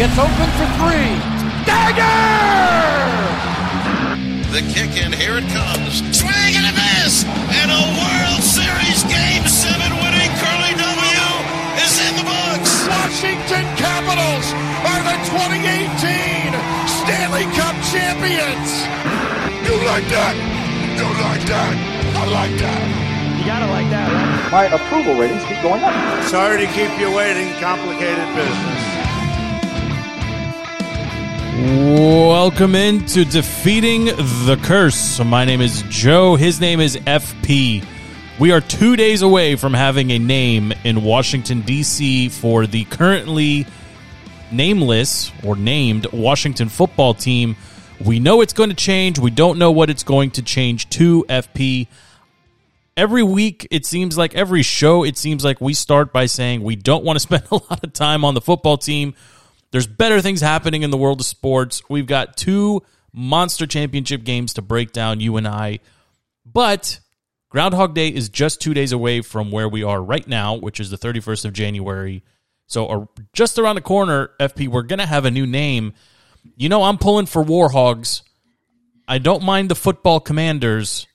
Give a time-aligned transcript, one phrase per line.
[0.00, 1.12] Gets open for three.
[1.68, 2.08] Dagger!
[4.48, 6.00] The kick in, here it comes.
[6.16, 7.28] Swing and a miss!
[7.28, 11.28] And a World Series Game 7 winning Curly W
[11.84, 12.88] is in the books!
[12.88, 14.48] Washington Capitals
[14.88, 15.68] are the 2018
[17.04, 18.88] Stanley Cup champions!
[19.68, 20.32] You like that?
[20.96, 21.76] You like that?
[22.16, 23.10] I like that.
[23.36, 24.48] You gotta like that, right?
[24.48, 25.92] My approval ratings keep going up.
[26.24, 27.52] Sorry to keep you waiting.
[27.60, 28.79] Complicated business.
[31.60, 35.22] Welcome into Defeating the Curse.
[35.22, 36.34] My name is Joe.
[36.36, 37.84] His name is FP.
[38.38, 42.30] We are two days away from having a name in Washington, D.C.
[42.30, 43.66] for the currently
[44.50, 47.56] nameless or named Washington football team.
[48.02, 49.18] We know it's going to change.
[49.18, 51.88] We don't know what it's going to change to FP.
[52.96, 56.76] Every week, it seems like every show, it seems like we start by saying we
[56.76, 59.14] don't want to spend a lot of time on the football team.
[59.72, 61.82] There's better things happening in the world of sports.
[61.88, 62.82] We've got two
[63.12, 65.80] monster championship games to break down, you and I.
[66.44, 67.00] But
[67.50, 70.90] Groundhog Day is just two days away from where we are right now, which is
[70.90, 72.22] the 31st of January.
[72.66, 75.92] So, uh, just around the corner, FP, we're going to have a new name.
[76.56, 78.22] You know, I'm pulling for Warhogs.
[79.08, 81.08] I don't mind the football commanders.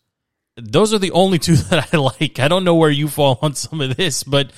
[0.58, 2.40] Those are the only two that I like.
[2.40, 4.52] I don't know where you fall on some of this, but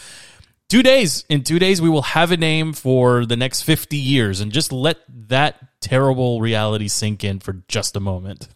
[0.70, 1.26] two days.
[1.30, 4.40] In two days, we will have a name for the next 50 years.
[4.40, 4.98] And just let
[5.30, 8.48] that terrible reality sink in for just a moment.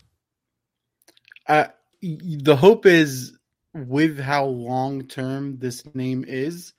[1.48, 1.68] Uh,
[2.02, 3.38] the hope is
[3.73, 6.73] with how long term this name is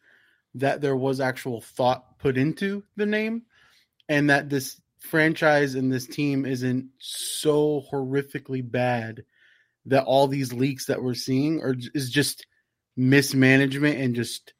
[0.54, 3.42] that there was actual thought put into the name
[4.08, 9.24] and that this franchise and this team isn't so horrifically bad
[9.86, 12.46] that all these leaks that we're seeing are is just
[12.96, 14.52] mismanagement and just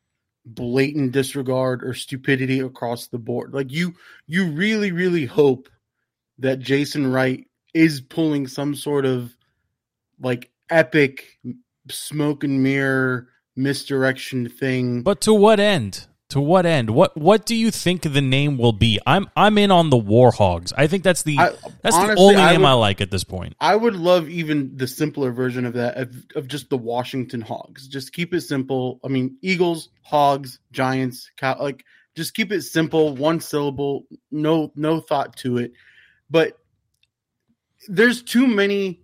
[0.44, 3.54] blatant disregard or stupidity across the board.
[3.54, 3.94] Like you
[4.26, 5.68] you really really hope
[6.38, 9.34] that Jason Wright is pulling some sort of
[10.20, 11.38] like epic
[11.90, 15.02] smoke and mirror misdirection thing.
[15.02, 16.06] But to what end?
[16.32, 16.88] To what end?
[16.88, 18.98] What what do you think the name will be?
[19.06, 20.72] I'm I'm in on the Warhogs.
[20.74, 21.50] I think that's the I-
[21.82, 23.54] that's honestly, the only I name would- I like at this point.
[23.60, 27.86] I would love even the simpler version of that of, of just the Washington Hogs.
[27.86, 28.98] Just keep it simple.
[29.04, 31.84] I mean, Eagles, Hogs, Giants, Cow, like
[32.16, 35.72] just keep it simple, one syllable, no no thought to it.
[36.30, 36.56] But
[37.88, 39.02] there's too many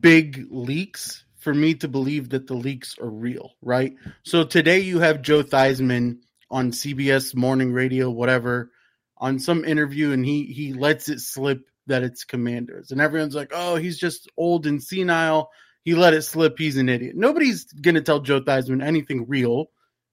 [0.00, 3.94] big leaks for me to believe that the leaks are real, right?
[4.22, 6.18] So today you have Joe Theismann
[6.50, 8.70] on CBS morning radio, whatever,
[9.16, 13.52] on some interview, and he he lets it slip that it's Commanders, and everyone's like,
[13.54, 15.48] "Oh, he's just old and senile.
[15.84, 16.58] He let it slip.
[16.58, 19.70] He's an idiot." Nobody's gonna tell Joe Theismann anything real.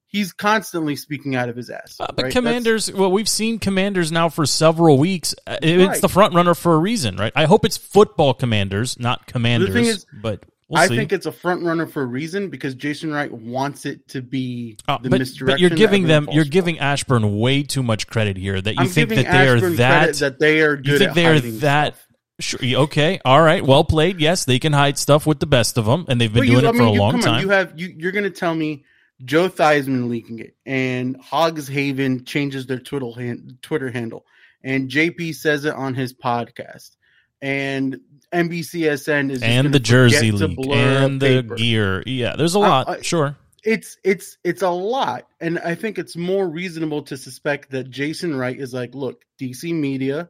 [0.07, 1.97] He's constantly speaking out of his ass.
[1.99, 2.31] Uh, but right?
[2.31, 5.35] Commanders, well, we've seen Commanders now for several weeks.
[5.45, 6.01] Uh, It's Right.
[6.01, 7.33] the front runner for a reason, right?
[7.35, 9.75] I hope it's football Commanders, not Commanders.
[9.75, 10.95] is, but we'll I see.
[10.95, 14.77] think it's a front runner for a reason because Jason Wright wants it to be
[14.87, 15.53] Uh, the but, misdirection.
[15.53, 18.59] but you're giving them, you're giving Ashburn way too much credit here.
[18.61, 21.25] That you I'm think that they are that, that they are good you think they
[21.27, 21.93] are that.
[21.95, 22.01] stuff.
[22.37, 24.19] Sure, okay, all right, well played.
[24.19, 26.63] Yes, they can hide stuff with the best of them, and they've been But doing
[26.63, 27.41] you, it I for a you- long come on, time.
[27.41, 27.93] you have you.
[27.97, 28.83] You're going to tell me
[29.23, 34.25] Joe Theismann leaking it, and Hogs Haven changes their Twitter hand, Twitter handle,
[34.65, 36.97] and JP says it on his podcast,
[37.41, 38.01] and
[38.33, 41.55] NBCSN is and the jersey forget to leak blur a and the paper.
[41.55, 42.03] gear.
[42.05, 42.87] Yeah, there's a lot.
[42.89, 43.35] I- sure.
[43.63, 48.35] it's it's it's a lot and i think it's more reasonable to suspect that jason
[48.35, 50.29] wright is like look dc media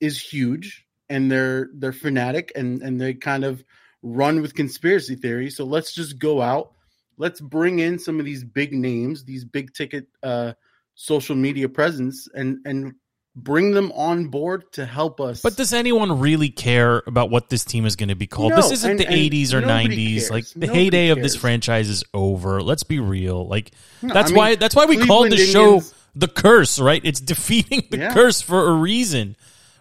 [0.00, 3.62] is huge and they're they're fanatic and and they kind of
[4.02, 6.72] run with conspiracy theories so let's just go out
[7.18, 10.52] let's bring in some of these big names these big ticket uh
[10.94, 12.94] social media presence and and
[13.34, 17.64] bring them on board to help us But does anyone really care about what this
[17.64, 18.50] team is going to be called?
[18.50, 20.14] No, this isn't and- the and 80s or 90s.
[20.18, 20.30] cares.
[20.30, 22.60] Like the Nobody heyday of this franchise is over.
[22.62, 23.46] Let's be real.
[23.48, 23.70] Like
[24.02, 27.00] No, that's I mean, why that's why we called the Cleveland show the curse, right?
[27.04, 28.12] It's defeating the Yeah.
[28.12, 29.36] curse for a reason.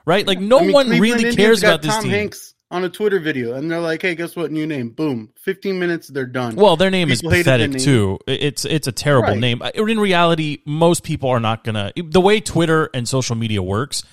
[0.06, 0.26] Right?
[0.26, 2.12] Like no I mean, one Cleveland really Indians cares about this Tom team.
[2.12, 4.52] Hanks on a Twitter video, and they're like, "Hey, guess what?
[4.52, 4.90] New name.
[4.90, 5.30] Boom.
[5.40, 7.80] Fifteen minutes, they're done." Well, their name People is pathetic name.
[7.80, 8.20] too.
[8.26, 9.40] It's it's a terrible Right.
[9.40, 9.62] name.
[9.76, 11.92] In reality, most people are not gonna.
[11.96, 14.04] The way Twitter and social media works,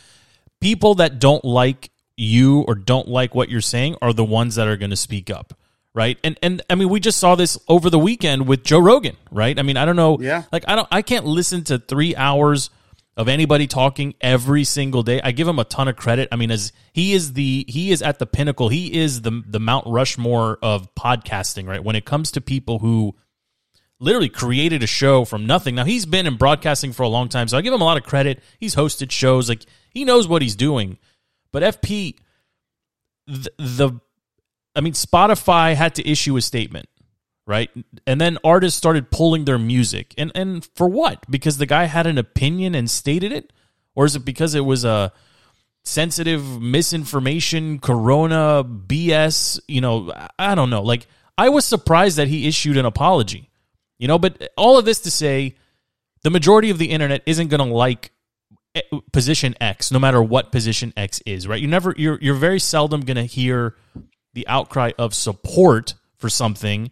[0.60, 4.66] people that don't like you or don't like what you're saying are the ones that
[4.66, 5.54] are going to speak up,
[5.94, 6.18] right?
[6.24, 9.56] And and I mean, we just saw this over the weekend with Joe Rogan, right?
[9.56, 10.42] I mean, I don't know, Yeah.
[10.50, 12.70] like I don't, I can't listen to three hours
[13.18, 15.20] of anybody talking every single day.
[15.22, 16.28] I give him a ton of credit.
[16.30, 18.68] I mean, as he is the he is at the pinnacle.
[18.68, 21.82] He is the the Mount Rushmore of podcasting, right?
[21.82, 23.16] When it comes to people who
[24.00, 25.74] literally created a show from nothing.
[25.74, 27.96] Now he's been in broadcasting for a long time, so I give him a lot
[27.96, 28.40] of credit.
[28.60, 30.98] He's hosted shows, like he knows what he's doing.
[31.50, 32.14] But FP,
[33.26, 34.00] the, the
[34.76, 36.88] I mean, Spotify had to issue a statement,
[37.48, 37.70] right?
[38.06, 41.28] And then artists started pulling their music, and and for what?
[41.30, 43.52] Because the guy had an opinion and stated it,
[43.94, 45.12] or is it because it was a
[45.82, 49.58] sensitive misinformation, Corona BS?
[49.66, 50.82] You know, I don't know.
[50.82, 51.06] Like
[51.38, 53.50] I was surprised that he issued an apology,
[53.98, 54.18] you know.
[54.18, 55.56] But all of this to say,
[56.22, 58.12] the majority of the internet isn't going to like
[58.74, 61.60] eh, position X, no matter what position X is, right?
[61.60, 63.74] You never, you're you're very seldom going to hear
[64.34, 66.90] the outcry of support for something,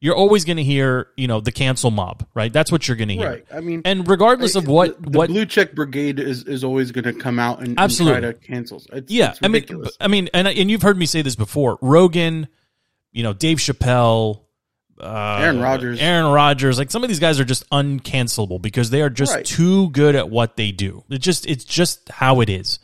[0.00, 2.52] you're always going to hear, you know, the cancel mob, right?
[2.52, 3.28] That's what you're going to hear.
[3.30, 3.44] Right.
[3.52, 6.92] I mean, and regardless of what the, the what blue check brigade is is always
[6.92, 8.16] going to come out and, Absolutely.
[8.16, 8.82] and try to cancel.
[8.92, 9.64] It's, yeah, it's I mean.
[10.00, 11.78] I mean, and and you've heard me say this before.
[11.82, 12.46] Rogan,
[13.10, 14.42] you know, Dave Chappelle,
[15.00, 16.00] uh, Aaron Rodgers.
[16.00, 19.44] Aaron Rodgers, like some of these guys are just uncancelable because they are just Right.
[19.44, 21.02] too good at what they do.
[21.10, 22.78] It just it's just how it is.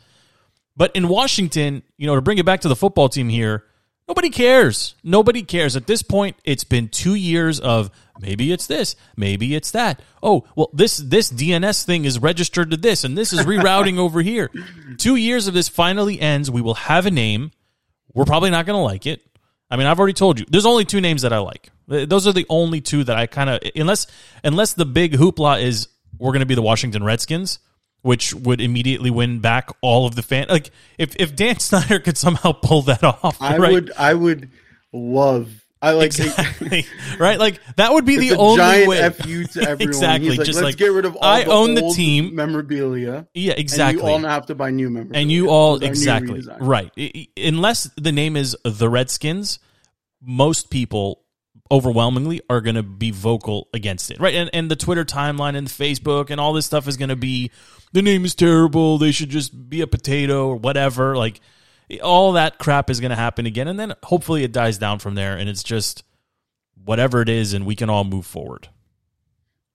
[0.77, 3.63] But in Washington, you know, to bring it back to the football team here,
[4.07, 4.95] nobody cares.
[5.03, 5.75] Nobody cares.
[5.75, 10.01] At this point, it's been two years of maybe it's this, maybe it's that.
[10.21, 14.21] Oh, well, this this DNS thing is registered to this, and this is rerouting over
[14.21, 14.49] here.
[14.97, 16.49] Two years of this finally ends.
[16.49, 17.51] We will have a name.
[18.13, 19.21] We're probably not going to like it.
[19.69, 20.45] I mean, I've already told you.
[20.49, 21.69] There's only two names that I like.
[21.87, 24.07] Those are the only two that I kind of unless
[24.43, 25.87] unless the big hoopla is
[26.17, 27.59] we're going to be the Washington Redskins,
[28.05, 30.45] which would immediately win back all of the fan.
[30.47, 30.69] Like
[30.99, 33.71] if if Dan Snyder could somehow pull that off, I right?
[33.71, 34.51] would I would
[34.93, 35.49] love
[35.81, 36.85] I like exactly
[37.19, 37.39] right.
[37.39, 39.09] Like that would be the a only giant way.
[39.09, 39.81] fu to everyone.
[39.81, 40.29] exactly.
[40.29, 42.35] He's like, just let's like get rid of all I the own the team.
[42.35, 43.27] memorabilia.
[43.33, 43.99] Yeah, exactly.
[44.01, 45.21] And you all now have to buy new memorabilia.
[45.21, 49.57] and you all With our new exactly right unless the name is the redskins
[50.21, 51.23] most people
[51.71, 55.67] overwhelmingly are going to be vocal against it right and, and the twitter timeline and
[55.67, 57.49] facebook and all this stuff is going to be
[57.95, 61.39] the name is terrible they should just be a potato or whatever like
[62.03, 65.15] all that crap is going to happen again and then hopefully it dies down from
[65.15, 66.03] there and it's just
[66.83, 68.67] whatever it is and we can all move forward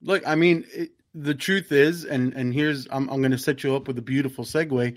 [0.03, 3.63] Look, I mean, it, the truth is, and and here's I'm I'm going to set
[3.63, 4.97] you up with a beautiful segue.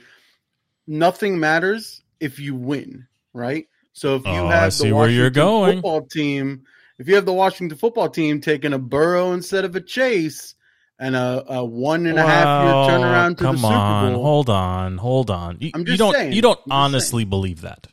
[0.88, 3.68] Nothing matters if you win, right?
[3.92, 5.74] So if you Oh, I have see the where you're Washington going.
[5.76, 6.64] football team,
[7.00, 10.56] if you have the Washington football team taking a Burrow instead of a Chase
[11.04, 14.14] and a, a one and a half Well, year turnaround to come the Super on
[14.14, 16.32] Bowl, hold on hold on you, I'm you just don't saying.
[16.34, 17.88] you don't I'm honestly believe that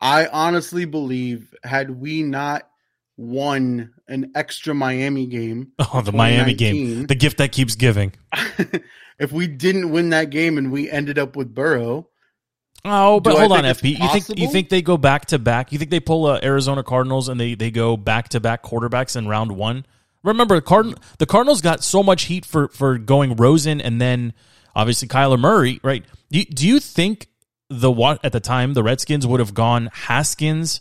[0.00, 2.62] I honestly believe had we not
[3.18, 7.06] won an extra Miami game, Oh, the Miami game.
[7.06, 8.14] The gift that keeps giving.
[9.18, 12.08] if we didn't win that game and we ended up with Burrow,
[12.82, 13.98] Oh, but hold on, FP.
[13.98, 15.70] You think you think they go back to back?
[15.70, 19.16] You think they pull uh, Arizona Cardinals and they they go back to back quarterbacks
[19.16, 19.84] in round one?
[20.22, 24.32] Remember, the Card the Cardinals got so much heat for for going Rosen and then
[24.76, 26.04] obviously Kyler Murray, right?
[26.30, 27.28] Do you, do you think
[27.68, 30.80] the what at the time the Redskins would have gone Haskins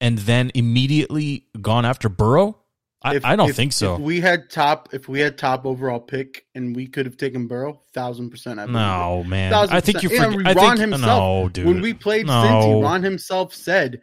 [0.00, 2.58] and then immediately gone after Burrow?
[3.02, 3.94] I, if- I don't if- think so.
[3.96, 7.46] If we had top, if we had top overall pick and we could have taken
[7.46, 8.58] Burrow, thousand percent.
[8.58, 9.52] I no, man.
[9.52, 10.32] I think you forget.
[10.32, 11.02] And I Ron think himself,
[11.44, 11.66] no, dude.
[11.66, 12.32] when we played no.
[12.32, 14.00] Cincy, Ron himself said,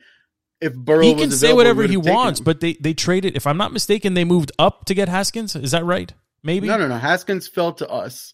[0.64, 3.36] "If Burrow he can say whatever he wants, him." but they they traded.
[3.36, 5.56] If I'm not mistaken, they moved up to get Haskins.
[5.56, 6.14] Is that right?
[6.44, 6.98] Maybe no, no, no.
[6.98, 8.34] Haskins fell to us.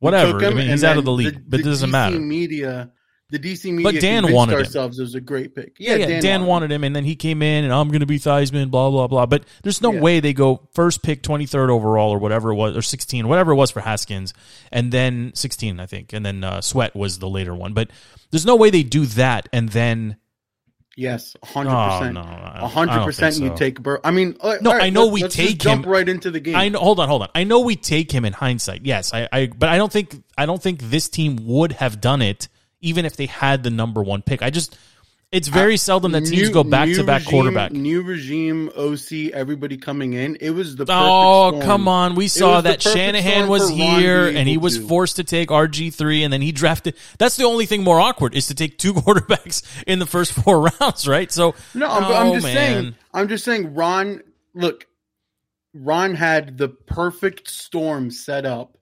[0.00, 0.40] We whatever.
[0.40, 2.18] took I mean, he's out of the league, but it doesn't DC matter.
[2.20, 2.90] Media,
[3.30, 4.58] the DC media, But Dan wanted him.
[4.58, 5.76] ourselves it was a great pick.
[5.78, 6.20] Yeah, yeah.
[6.20, 8.90] Dan, wanted him, and then he came in, and I'm going to be Theismann, blah
[8.90, 9.24] blah blah.
[9.24, 10.00] But there's no Yeah.
[10.00, 13.56] way they go first pick, 23rd overall, or whatever it was, or 16, whatever it
[13.56, 14.34] was for Haskins,
[14.70, 17.72] and then 16, I think, and then uh, Sweat was the later one.
[17.72, 17.88] But
[18.30, 20.16] there's no way they do that, and then
[20.98, 22.16] Yes, oh, hundred Oh, percent.
[22.18, 23.36] I don't hundred percent.
[23.38, 24.00] You take Burrow.
[24.02, 26.30] I mean, all No, all right, I know let's- we take jump him- right into
[26.30, 26.56] the game.
[26.56, 26.78] I know.
[26.78, 27.28] Hold on, hold on.
[27.34, 28.80] I know we take him in hindsight.
[28.84, 29.46] Yes, I, I.
[29.48, 32.48] But I don't think I don't think this team would have done it
[32.80, 34.42] even if they had the number one pick.
[34.42, 34.76] I just.
[35.36, 37.72] It's very uh, seldom that teams New- go back to back quarterback.
[37.72, 40.36] New regime, OC, everybody coming in.
[40.40, 41.62] It was the perfect Oh storm.
[41.62, 42.14] come on!
[42.14, 46.32] We saw that Shanahan was here, and he was forced to take RG three, and
[46.32, 46.96] then he drafted.
[47.18, 50.70] That's the only thing more awkward is to take two quarterbacks in the first four
[50.80, 51.30] rounds, right?
[51.30, 52.54] So No, I'm, oh, I'm just man.
[52.56, 52.94] saying.
[53.14, 53.74] I'm just saying.
[53.74, 54.22] Ron,
[54.54, 54.86] look,
[55.74, 58.76] Ron had the perfect storm set up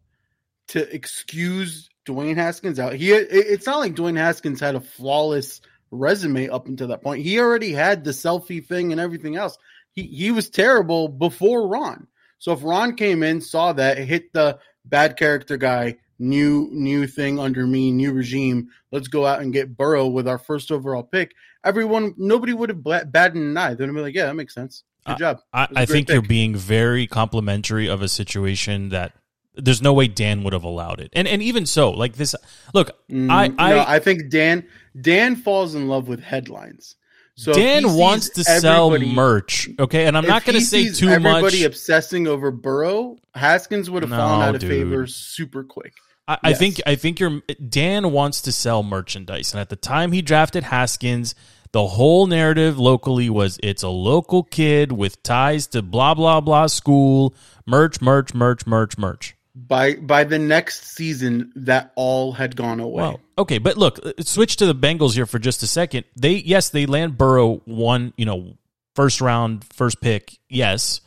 [0.68, 2.94] to excuse Dwayne Haskins out.
[2.94, 5.60] He, it- it's not like Dwayne Haskins had a flawless
[5.94, 7.22] resume up until that point.
[7.22, 9.56] He already had the selfie thing and everything else.
[9.92, 12.06] He he was terrible before Ron.
[12.38, 17.38] So if Ron came in, saw that, hit the bad character guy, new new thing
[17.38, 18.68] under me, new regime.
[18.92, 21.32] Let's go out and get Burrow with our first overall pick.
[21.64, 23.74] Everyone, nobody would have bat- batted an eye.
[23.74, 25.40] They'd be like, "Yeah, that makes sense." Good job.
[25.52, 29.12] I, It was a I think you're being very complimentary of a situation that
[29.56, 31.10] there's no way Dan would have allowed it.
[31.12, 32.34] And and even so, like this
[32.72, 34.66] look, Mm, I no, I, I think Dan
[35.00, 36.96] Dan falls in love with headlines.
[37.36, 40.06] So Dan wants to sell merch, okay?
[40.06, 41.34] And I'm not going to say too everybody much.
[41.36, 43.18] Everybody obsessing over Burrow.
[43.34, 45.94] Haskins would have No, fallen out of favor super quick.
[46.28, 50.12] I, I think I think you're Dan wants to sell merchandise, and at the time
[50.12, 51.34] he drafted Haskins,
[51.72, 56.68] the whole narrative locally was it's a local kid with ties to blah blah blah
[56.68, 57.34] school,
[57.66, 59.34] merch, merch, merch, merch, merch.
[59.56, 63.02] By by the next season, that all had gone away.
[63.02, 66.04] Well, okay, but look, uh, switch to the Bengals here for just a second.
[66.16, 68.56] They yes, they land Burrow one, you know,
[68.96, 71.00] first round, first pick, yes,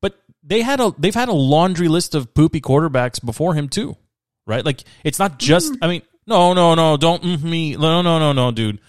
[0.00, 3.94] but they had a they've had a laundry list of poopy quarterbacks before him too,
[4.46, 4.64] right?
[4.64, 5.76] Like it's not just.
[5.82, 8.80] I mean, no, no, no, don't mm, me, no, no, no, no, dude.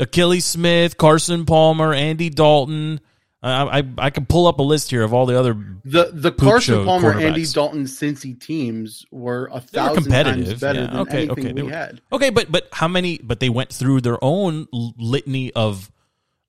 [0.00, 3.00] Akili Smith, Carson Palmer, Andy Dalton.
[3.46, 5.54] I, I I can pull up a list here of all the other.
[5.84, 7.44] the the Carson Palmer, Andy.
[7.46, 10.46] Dalton, Cincy teams were a They thousand competitive.
[10.48, 12.00] times better yeah, than okay, anything okay, we were- had.
[12.12, 13.18] Okay, but but how many?
[13.18, 15.90] But they went through their own litany of,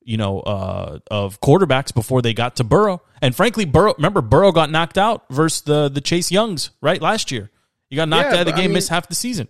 [0.01, 3.01] you know, uh, of quarterbacks before they got to Burrow.
[3.21, 3.93] And frankly, Burrow.
[3.97, 7.51] Remember, Burrow got knocked out versus the the Chase Youngs right last year.
[7.89, 9.47] He got knocked Yeah, out of the but I game, mean- missed half the season.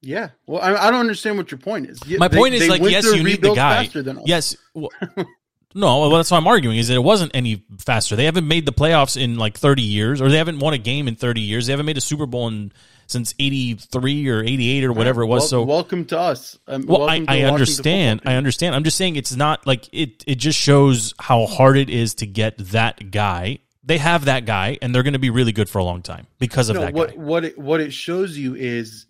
[0.00, 0.28] Yeah.
[0.46, 2.00] Well, I, I don't understand what your point is.
[2.18, 3.84] My they- point is like, yes, you need the guy.
[3.84, 4.20] faster than.
[4.24, 4.56] Yes.
[4.74, 4.90] Well,
[5.74, 8.16] no, well, that's what I'm arguing is that it wasn't any faster.
[8.16, 11.08] They haven't made the playoffs in like 30 years, or they haven't won a game
[11.08, 11.66] in 30 years.
[11.66, 12.72] They haven't made a Super Bowl in
[13.06, 15.40] since 83 or 88 or whatever it was.
[15.42, 16.58] Wel- so welcome to us.
[16.66, 18.20] Um, Well, I, I understand.
[18.26, 18.74] I understand.
[18.74, 20.24] I'm just saying it's not like it.
[20.26, 23.60] It just shows how hard it is to get that guy.
[23.82, 26.26] They have that guy, and they're going to be really good for a long time
[26.38, 27.16] because of No, that what guy.
[27.16, 29.06] what it what it shows you is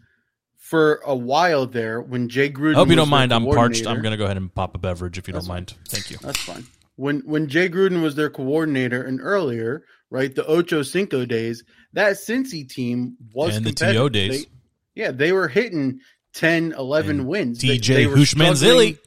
[0.68, 2.74] for a while there when Jay Gruden.
[2.74, 3.32] I hope you don't mind.
[3.32, 3.86] I'm parched.
[3.86, 5.74] I'm going to go ahead and pop a beverage if you don't mind.
[5.88, 6.18] Thank you.
[6.20, 6.66] That's fine.
[6.96, 12.14] When when Jay Gruden was their coordinator and earlier, right, the Ocho Cinco days, that
[12.16, 13.72] Cincy team was And the.
[13.72, 14.44] TO days.
[14.44, 14.50] They-
[14.94, 16.00] yeah, they were hitting
[16.34, 17.60] 10, 11 And wins.
[17.62, 18.98] DJ they struggling-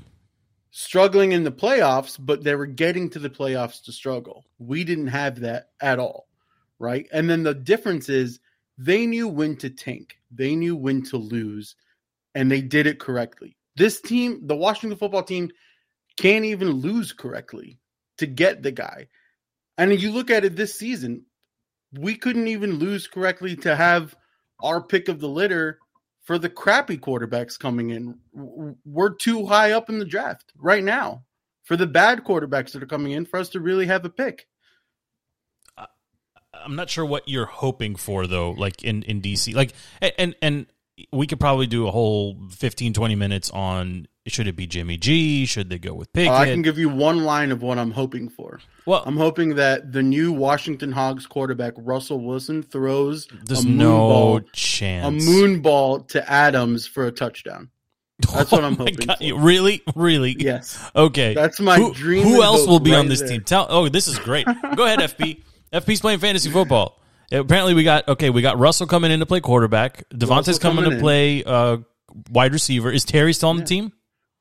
[0.71, 4.45] struggling in the playoffs, but they were getting to the playoffs to struggle.
[4.57, 6.27] We didn't have that at all,
[6.79, 7.07] right?
[7.11, 8.39] And then the difference is
[8.83, 11.75] they knew when to tank, they knew when to lose,
[12.33, 13.55] and they did it correctly.
[13.75, 15.51] This team, the Washington football team,
[16.17, 17.77] can't even lose correctly
[18.17, 19.07] to get the guy.
[19.77, 21.25] And you look at it this season,
[21.93, 24.15] we couldn't even lose correctly to have
[24.61, 25.77] our pick of the litter
[26.23, 28.17] for the crappy quarterbacks coming in.
[28.33, 31.23] We're too high up in the draft right now
[31.63, 34.47] for the bad quarterbacks that are coming in for us to really have a pick.
[36.63, 39.53] I'm not sure what you're hoping for though, like in in DC.
[39.55, 39.73] Like
[40.17, 40.65] and and
[41.11, 45.45] we could probably do a whole 15 20 minutes on should it be Jimmy G?
[45.47, 46.31] Should they go with Pickett?
[46.31, 48.59] Uh, I can give you one line of what I'm hoping for.
[48.85, 53.91] well, I'm hoping that the new Washington Hogs quarterback Russell Wilson throws there's a no
[53.97, 55.25] ball, a chance.
[55.25, 57.69] moon ball to Adams for a touchdown.
[58.31, 59.39] That's what I'm Oh hoping God, for.
[59.39, 60.35] Really, really.
[60.37, 60.79] Yes.
[60.95, 61.33] Okay.
[61.33, 63.29] That's my who, dream Who else will be on this there.
[63.29, 63.41] team?
[63.41, 63.65] Tell.
[63.69, 64.45] Oh, this is great.
[64.75, 65.41] Go ahead, FP.
[65.73, 67.01] FP's playing fantasy football.
[67.31, 68.29] Apparently, we got okay.
[68.29, 70.03] We got Russell coming in to play quarterback.
[70.09, 71.77] Davante's coming, coming to play uh,
[72.29, 72.91] wide receiver.
[72.91, 73.93] Is Terry still on the team?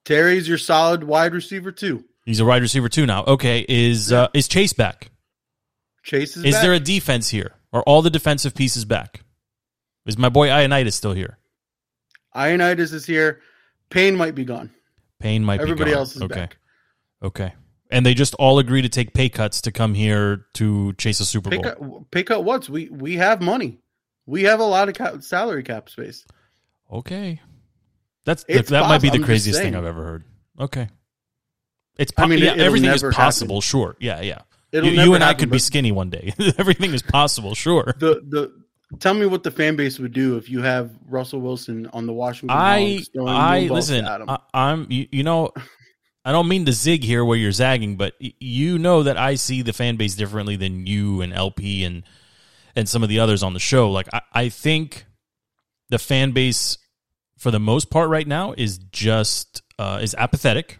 [0.05, 2.05] Terry's your solid wide receiver too.
[2.25, 3.25] He's a wide receiver too now.
[3.25, 3.65] Okay.
[3.69, 5.11] Is uh, is Chase back?
[6.03, 6.63] Chase is, Is back.
[6.63, 7.55] there a defense here?
[7.73, 9.23] Are all the defensive pieces back?
[10.07, 11.39] Is my boy Ioannidis still here?
[12.35, 13.41] Ioannidis is here.
[13.91, 14.71] Payne might be gone.
[15.21, 15.99] Payne might Everybody be gone.
[15.99, 16.35] Everybody else is okay.
[16.35, 16.57] back.
[17.23, 17.53] Okay.
[17.91, 21.25] And they just all agree to take pay cuts to come here to chase a
[21.25, 21.65] Super Pay Bowl.
[21.65, 23.81] cut, pay cut what's we we have money.
[24.27, 26.25] We have a lot of cap, salary cap space.
[26.93, 27.41] Okay.
[28.25, 29.75] That's It's that might be the I'm craziest thing.
[29.75, 30.25] I've ever heard.
[30.59, 30.89] Okay.
[31.97, 33.61] It's I mean, yeah, everything is possible, happen.
[33.63, 33.97] sure.
[33.99, 34.43] Yeah, yeah.
[34.73, 36.33] It'll You, you and I could be skinny one day.
[36.59, 37.95] everything is possible, sure.
[37.99, 38.65] The the
[38.99, 42.13] tell me what the fan base would do if you have Russell Wilson on the
[42.13, 44.05] Washington I I listen.
[44.07, 45.53] I, I'm you, you know
[46.25, 49.63] I don't mean to zig here where you're zagging, but you know that I see
[49.63, 52.03] the fan base differently than you and LP and
[52.77, 53.91] and some of the others on the show.
[53.91, 55.07] Like I, I think
[55.89, 56.79] the fan base
[57.39, 60.79] for the most part right now is just uh, is apathetic.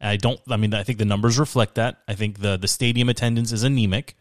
[0.00, 0.40] I don't.
[0.48, 2.02] I mean, I think the numbers reflect that.
[2.08, 4.16] I think the the stadium attendance is anemic.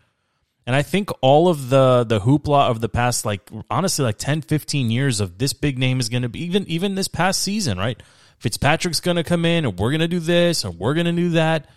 [0.66, 4.42] And I think all of the the hoopla of the past like honestly like 10
[4.44, 7.78] 15 years of this big name is going to be even even this past season,
[7.78, 8.02] right?
[8.44, 11.14] Fitzpatrick's going to come in and we're going to do this and we're going to
[11.14, 11.70] do that.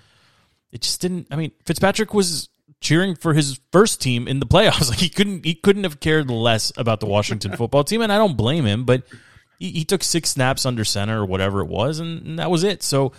[0.73, 2.49] It just didn't I mean, Fitzpatrick was
[2.80, 4.88] cheering for his first team in the playoffs.
[4.90, 8.18] Like he couldn't he couldn't have cared less about the Washington football team and I
[8.18, 9.04] don't blame him, but
[9.61, 12.64] he, he took six snaps under center or whatever it was and, and that was
[12.64, 12.82] it.
[12.82, 13.12] So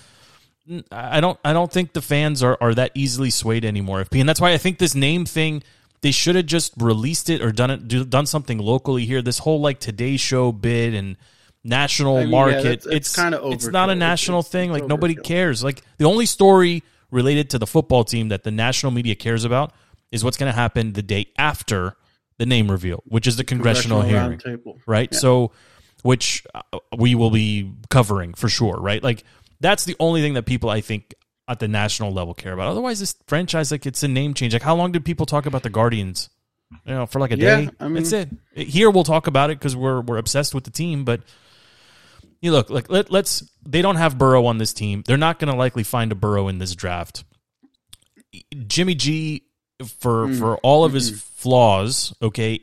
[0.91, 4.03] I don't I don't think the fans are, are that easily swayed anymore.
[4.03, 5.63] FP, and that's why I think this name thing
[6.01, 9.21] they should have just released it or done it do, done something locally here.
[9.21, 11.15] This whole like Today Show bid and
[11.63, 14.69] national I mean, yeah, market, that's- it's it's kinda it's not a national It's- thing.
[14.71, 15.63] it's Like nobody cares.
[15.63, 19.73] Like the only story related to the football team that the national media cares about
[20.11, 21.95] is what's going to happen the day after
[22.37, 24.77] the name reveal, which is the congressional, hearing roundtable.
[24.85, 25.13] right?
[25.13, 25.51] So,
[26.03, 26.61] which uh,
[26.97, 29.01] we will be covering for sure, right?
[29.03, 29.23] Like
[29.59, 31.13] that's the only thing that people I think
[31.49, 32.67] at the national level care about.
[32.67, 34.53] Otherwise, this franchise like it's a name change.
[34.53, 36.29] Like how long did people talk about the Guardians?
[36.85, 37.69] You know, for like a Yeah, day.
[37.79, 38.29] I mean- That's it.
[38.53, 41.21] Here we'll talk about it because we're we're obsessed with the team, but.
[42.41, 43.43] You look like let, let's.
[43.65, 45.03] They don't have Burrow on this team.
[45.05, 47.23] They're not going to likely find a Burrow in this draft.
[48.67, 49.43] Jimmy G,
[49.99, 50.39] for Mm.
[50.39, 52.59] for all of his flaws, okay,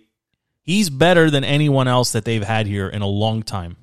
[0.63, 3.77] he's better than anyone else that they've had here in a long time,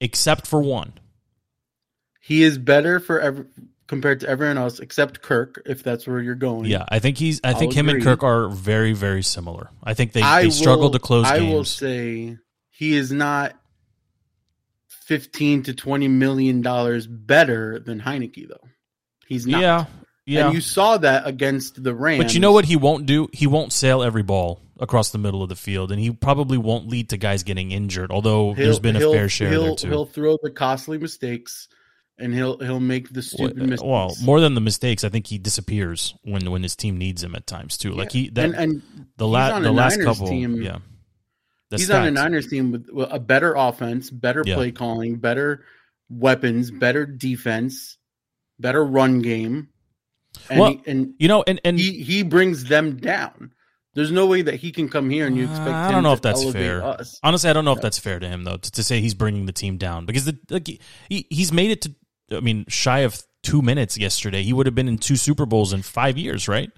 [0.00, 0.92] except for one.
[2.20, 3.44] He is better for every,
[3.86, 6.66] compared to everyone else except Kirk, if that's where you're going.
[6.66, 7.40] Yeah, I think he's.
[7.44, 8.02] I think I'll him and.
[8.02, 9.70] Kirk are very very similar.
[9.82, 11.52] I think they, I they will- to close I games.
[11.54, 12.36] will say
[12.70, 13.54] he is not
[15.06, 18.68] fifteen to twenty million dollars better than Heinicke, though.
[19.26, 19.60] He's not.
[19.60, 19.84] yeah,
[20.26, 20.46] yeah.
[20.46, 22.24] And you saw that against the Rams.
[22.24, 23.28] But you know what he won't do?
[23.32, 26.88] He won't sail every ball across the middle of the field, and he probably won't
[26.88, 28.10] lead to guys getting injured.
[28.10, 29.88] Although there's been a fair share he'll, there too.
[29.88, 31.68] He'll throw the costly mistakes,
[32.18, 33.82] and he'll he'll make the stupid uh, mistakes.
[33.82, 37.34] Well, more than the mistakes, I think he disappears when when his team needs him
[37.34, 37.92] at times too.
[37.92, 38.82] Like he that and, and
[39.16, 40.78] the la- on the last couple, team- yeah.
[41.70, 42.14] The he's on a stats.
[42.14, 44.54] Niners team with a better offense, better Yeah.
[44.54, 45.64] play calling, better
[46.08, 47.98] weapons, better defense,
[48.58, 49.68] better run game,
[50.48, 53.52] and Well, he, and You know, and and he he brings them down.
[53.94, 55.68] There's no way that he can come here and you expect.
[55.68, 56.84] Uh, I don't know if that's fair.
[56.84, 57.18] Us.
[57.22, 59.46] Honestly, I don't know if that's fair to him though to, to say he's bringing
[59.46, 60.78] the team down because the like he
[61.30, 61.94] he's made it to.
[62.30, 64.42] I mean, shy of two minutes yesterday.
[64.42, 66.70] He would have been in two Super Bowls in five years, right?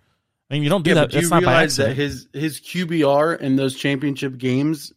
[0.50, 1.00] I mean, you don't do Yeah, that.
[1.06, 4.92] but do you not by realize that his his QBR in those championship games,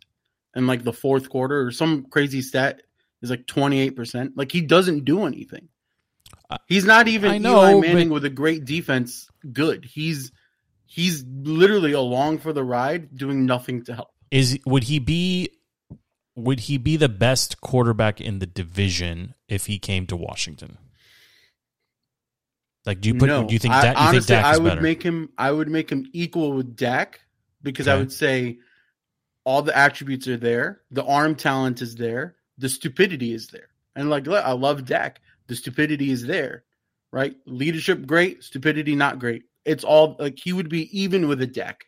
[0.55, 2.81] in like the fourth quarter or some crazy stat
[3.21, 4.37] is like twenty eight percent.
[4.37, 5.67] Like he doesn't do anything.
[6.67, 9.29] He's not even I know, Eli Manning but- with a great defense.
[9.53, 9.85] Good.
[9.85, 10.31] He's
[10.85, 14.09] he's literally along for the ride, doing nothing to help.
[14.31, 15.49] Is would he be
[16.35, 20.77] would he be the best quarterback in the division if he came to Washington?
[22.85, 23.27] Like, do you put?
[23.27, 23.95] no, do you think I- Dak?
[23.95, 24.81] You think honestly, Dak I would better?
[24.81, 25.29] make him.
[25.37, 27.19] I would make him equal with Dak
[27.61, 28.57] because I would say
[29.43, 30.81] all the attributes are there.
[30.91, 32.35] The arm talent is there.
[32.57, 33.67] The stupidity is there.
[33.95, 35.21] And like, look, I love Dak.
[35.47, 36.63] The stupidity is there,
[37.11, 37.35] right?
[37.45, 39.43] Leadership great, stupidity not great.
[39.65, 41.85] It's all like he would be even with a Dak.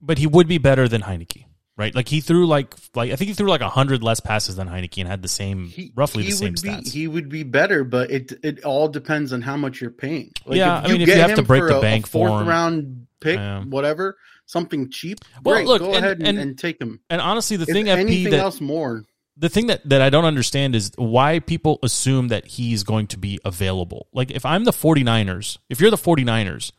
[0.00, 1.44] but he would be better than Heinicke,
[1.76, 1.94] right?
[1.94, 4.98] Like he threw like like I think he threw like hundred less passes than Heinicke
[4.98, 6.92] and had the same He, roughly he the same would be, stats.
[6.92, 10.32] He would be better, but it it all depends on how much you're paying.
[10.46, 12.48] Yeah, I mean, if you have to break the a- a bank for fourth him,
[12.48, 13.64] round pick, yeah.
[13.64, 15.18] whatever, something cheap.
[15.42, 17.00] Well, great, look, go and- ahead and, and- and take him.
[17.10, 19.04] and honestly, the If thing FP anything that else more,
[19.36, 23.18] the thing that, that I don't understand is why people assume that he's going to
[23.18, 24.06] be available.
[24.12, 26.70] Like if I'm the 49ers, if you're the 49ers,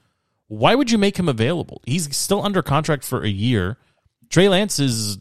[0.48, 1.82] why would you make him available?
[1.86, 3.78] He's still under contract for a year.
[4.30, 5.18] Trey Lance is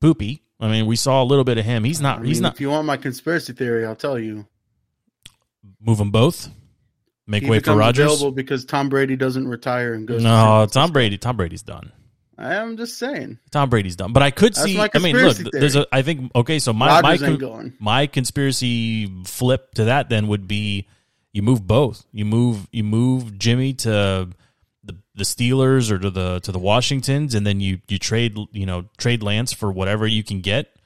[0.00, 0.42] poopy.
[0.58, 1.84] I mean, we saw a little bit of him.
[1.84, 4.46] He's not I he's not If you want my conspiracy theory, I'll tell you.
[5.80, 6.48] move them both.
[7.26, 10.22] Make He way for available because Tom Brady doesn't retire and goes.
[10.22, 10.80] No, Francisco.
[10.80, 11.18] Tom Brady.
[11.18, 11.92] Tom Brady's done.
[12.38, 13.38] I'm just saying.
[13.50, 14.12] Tom Brady's done.
[14.12, 14.78] But I could That's see.
[14.78, 15.86] I mean, look, conspiracy there's a.
[15.90, 16.58] I think okay.
[16.58, 20.86] So my my my conspiracy flip to that then would be
[21.32, 22.04] you move both.
[22.12, 24.28] You move you move Jimmy to
[25.16, 28.84] the Steelers or to the to the Washingtons, and then you you trade you know
[28.98, 30.76] trade Lance for whatever you can get,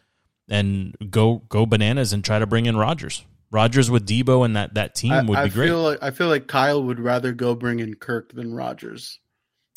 [0.49, 3.25] and go go bananas and try to bring in Rodgers.
[3.53, 5.66] Rodgers with Deebo and that that team I, would I be great.
[5.66, 9.19] feel like I feel like Kyle would rather go bring in Kirk than Rodgers.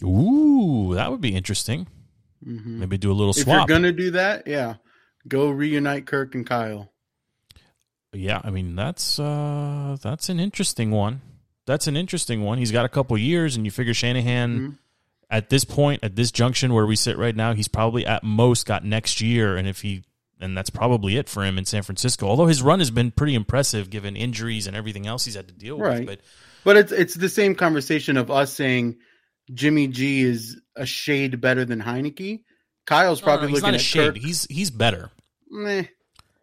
[0.03, 1.87] Ooh, that would be interesting.
[2.45, 2.65] Mhm.
[2.65, 3.47] Maybe do a little swap.
[3.47, 4.75] If you're gonna do that, yeah,
[5.27, 6.91] go reunite Kirk and Kyle.
[8.13, 11.21] Yeah, I mean that's uh that's an interesting one.
[11.65, 12.57] That's an interesting one.
[12.57, 14.77] He's got a couple years, and you figure Shanahan Mhm.
[15.29, 18.65] at this point, at this junction where we sit right now, he's probably at most
[18.65, 20.03] got next year, and if he
[20.41, 22.27] and that's probably it for him in San Francisco.
[22.27, 25.53] Although his run has been pretty impressive given injuries and everything else he's had to
[25.53, 25.99] deal Right.
[26.05, 26.05] with.
[26.07, 26.19] But
[26.65, 28.97] But it's it's the same conversation of us saying
[29.53, 32.43] Jimmy G is a shade better than Heinicke.
[32.85, 34.15] Kyle's no, no, probably he's looking at shade.
[34.15, 34.17] Kirk.
[34.17, 35.11] He's he's better.
[35.49, 35.83] Meh.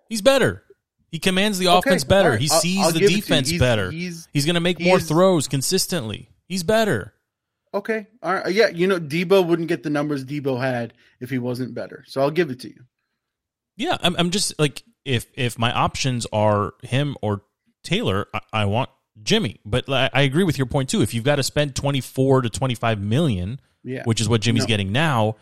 [0.09, 0.63] He's better.
[1.11, 2.31] He commands the Okay, offense better.
[2.31, 2.41] right.
[2.41, 3.17] He I'll- sees I'll the to you.
[3.17, 3.91] defense He's- better.
[3.91, 6.29] He's He's going to make more throws consistently.
[6.47, 7.15] He's better.
[7.75, 8.07] okay.
[8.23, 8.53] All right.
[8.55, 12.05] Yeah, you know, Deebo wouldn't get the numbers Deebo had if he wasn't better.
[12.07, 12.85] So I'll give it to you.
[13.77, 17.43] Yeah, I'm, I'm just like if if my options are him or
[17.83, 18.91] Taylor, I, I want
[19.23, 19.61] Jimmy.
[19.65, 21.01] But I I agree with your point too.
[21.03, 24.03] If you've got to spend 24 to 25 million, Yeah.
[24.05, 24.69] which is what Jimmy's No.
[24.69, 25.37] getting now,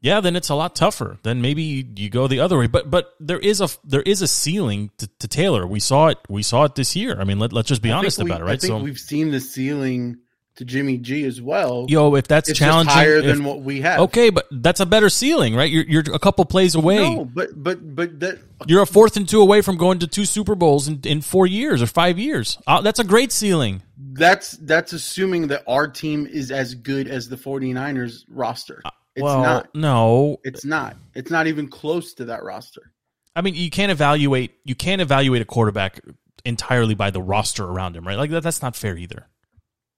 [0.00, 1.18] yeah, then it's a lot tougher.
[1.22, 2.66] Then maybe you go the other way.
[2.66, 5.66] But but there is a there is a ceiling to, to Taylor.
[5.66, 6.18] We saw it.
[6.28, 7.18] We saw it this year.
[7.20, 8.52] I mean, let, let's just be I honest we- about it, right?
[8.52, 10.18] I think So, we've seen the ceiling
[10.56, 11.84] to Jimmy G as well.
[11.86, 14.00] yo, if that's challenging, higher if- than what we have.
[14.00, 15.70] okay, but that's a better ceiling, right?
[15.70, 17.14] You're you're a couple plays away.
[17.14, 20.24] No, but but but that You're a fourth and two away from going to two
[20.24, 22.58] Super Bowls in, in four years or five years.
[22.66, 23.82] Uh, that's a great ceiling.
[24.12, 28.82] that's that's assuming that our team is as good as the 49ers roster.
[29.16, 29.74] It's well, not.
[29.74, 30.96] no, It's not.
[31.14, 32.92] It's not even close to that roster.
[33.34, 36.00] I mean, you can't evaluate you can't evaluate a quarterback
[36.44, 38.18] entirely by the roster around him, right?
[38.18, 39.26] Like that, that's not fair either,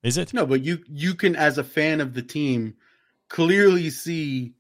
[0.03, 0.33] is it?
[0.33, 2.75] No, but you you can as a fan of the team
[3.29, 4.55] clearly see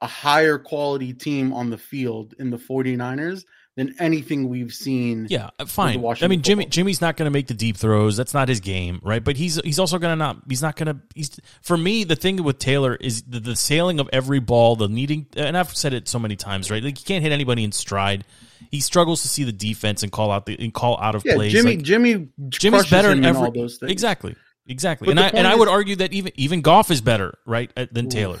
[0.00, 3.44] a higher quality team on the field in the 49ers
[3.78, 5.28] than anything we've seen.
[5.30, 6.04] Yeah, uh, fine.
[6.20, 6.70] I mean, Jimmy football.
[6.70, 8.16] Jimmy's not going to make the deep throws.
[8.16, 9.22] That's not his game, right?
[9.22, 10.42] But he's he's also going to not.
[10.48, 11.00] He's not going to.
[11.14, 12.02] He's for me.
[12.02, 15.74] The thing with Taylor is the, the sailing of every ball, the needing, and I've
[15.76, 16.82] said it so many times, right?
[16.82, 18.24] Like you can't hit anybody in stride.
[18.68, 21.36] He struggles to see the defense and call out the and call out of Yeah,
[21.36, 21.52] plays.
[21.52, 23.92] Jimmy Like, Jimmy Jimmy's better in in every all those things.
[23.92, 24.34] exactly,
[24.66, 25.06] exactly.
[25.06, 27.70] But and I and point I would argue that even even Goff is better, right,
[27.92, 28.40] than Taylor.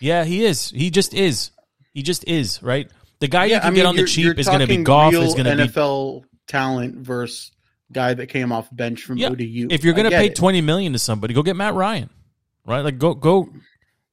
[0.00, 0.68] Yeah, he is.
[0.68, 1.50] He just is.
[1.94, 2.90] He just is, right?
[3.20, 4.82] The guy you Yeah, can I mean, get on the cheap is going to be
[4.82, 5.12] Goff.
[5.14, 7.52] Is going to be NFL talent versus
[7.92, 9.28] guy that came off bench from yeah.
[9.28, 9.68] ODU.
[9.70, 10.34] If you're going to pay it.
[10.34, 12.10] twenty million to somebody, go get Matt Ryan,
[12.66, 12.80] right?
[12.80, 13.50] Like go go.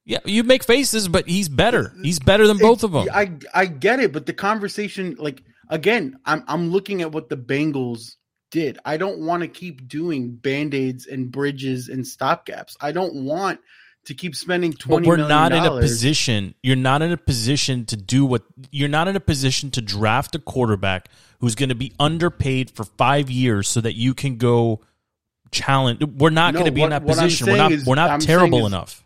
[0.04, 1.92] Yeah, you make faces, but he's better.
[2.02, 3.08] He's better than both of them.
[3.12, 7.36] I I get it, but the conversation, like again, I'm I'm looking at what the
[7.36, 8.16] Bengals
[8.50, 8.78] did.
[8.84, 12.76] I don't want to keep doing band aids and bridges and stopgaps.
[12.80, 13.60] I don't want
[14.08, 15.06] to keep spending but twenty.
[15.08, 16.54] we're million not in a position.
[16.62, 18.42] You're not in a position to do what.
[18.70, 21.08] You're not in a position to draft a quarterback
[21.40, 24.80] who's going to be underpaid for five years, so that you can go
[25.50, 26.02] challenge.
[26.02, 27.46] We're not No, going to be in that position.
[27.48, 27.72] We're not.
[27.72, 29.04] is- we're not I'm terrible enough.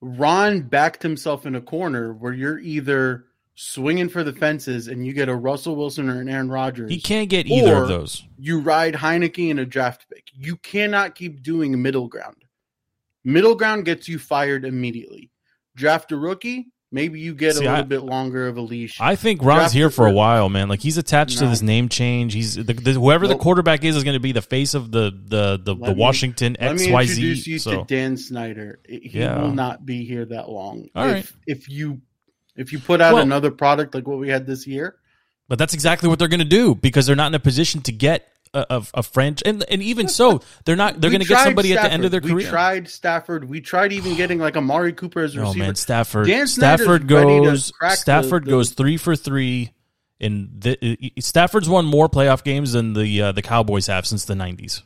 [0.00, 5.12] Ron backed himself in a corner where you're either swinging for the fences and you
[5.12, 6.90] get a Russell Wilson or an Aaron Rodgers.
[6.90, 8.24] He can't get either of those.
[8.38, 10.28] You ride Heinicke in a draft pick.
[10.32, 12.36] You cannot keep doing middle ground.
[13.28, 15.30] Middle ground gets you fired immediately.
[15.76, 18.98] Draft a rookie, maybe you get See, a little I- bit longer of a leash.
[19.00, 20.68] I think Ron's Draft here for a while, man.
[20.68, 22.32] Like he's attached to this name change.
[22.32, 25.10] He's the, the, whoever the quarterback is is going to be the face of the
[25.10, 27.00] the the, the Let me- Washington Let me XYZ.
[27.10, 28.80] introduce you so to Dan Snyder.
[28.88, 29.40] He Yeah.
[29.42, 30.88] will not be here that long.
[30.96, 31.32] All if, right.
[31.46, 32.00] if you
[32.56, 34.96] if you put out Well- another product like what we had this year,
[35.48, 37.92] But that's exactly what they're going to do because they're not in a position to
[37.92, 41.00] get a French, and and even so, they're not.
[41.00, 42.34] They're going to get somebody at the end of their Stafford.
[42.36, 42.46] career.
[42.46, 43.48] We tried Stafford.
[43.48, 45.64] We tried even getting like Amari Cooper as a oh receiver.
[45.64, 46.26] man, Stafford.
[46.26, 47.70] Dan Stafford goes.
[47.72, 49.72] crack the- Stafford the- goes three for three.
[50.20, 54.34] In the, Stafford's won more playoff games than the uh, the Cowboys have since the
[54.34, 54.82] '90s.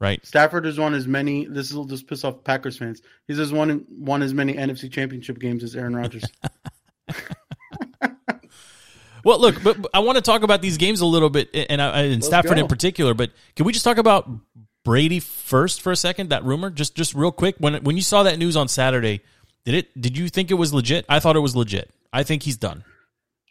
[0.00, 0.24] Right.
[0.26, 1.44] Stafford has won as many.
[1.44, 3.02] This will just piss off Packers fans.
[3.28, 6.24] He's has won won as many NFC Championship games as Aaron Rodgers.
[9.24, 11.80] Well, look, but, but I want to talk about these games a little bit, and,
[11.80, 12.60] I, and Stafford go.
[12.62, 13.14] in particular.
[13.14, 14.30] But can we just talk about
[14.84, 16.30] Brady first for a second?
[16.30, 17.56] That rumor, just just real quick.
[17.58, 19.20] When when you saw that news on Saturday,
[19.64, 20.00] did it?
[20.00, 21.04] Did you think it was legit?
[21.08, 21.90] I thought it was legit.
[22.12, 22.84] I think he's done.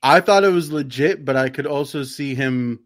[0.01, 2.79] I thought it was legit, but I could also see him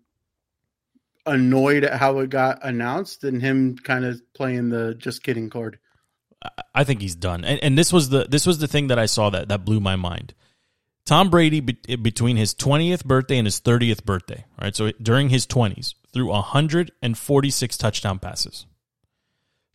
[1.25, 5.79] annoyed at how it got announced and him kind of playing the just kidding card.
[6.75, 7.45] I think he's done.
[7.45, 9.79] And, and this was the this was the thing that I saw that that blew
[9.79, 10.33] my mind.
[11.05, 14.75] Tom Brady be, between his 20th birthday and his 30th birthday, right?
[14.75, 18.65] So during his 20s, threw 146 touchdown passes.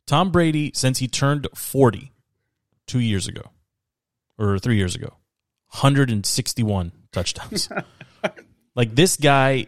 [0.06, 2.12] Tom Brady since he turned 40
[2.86, 3.50] 2 years ago
[4.38, 5.16] or 3 years ago,
[5.70, 7.68] 161 touchdowns.
[8.74, 9.66] like this guy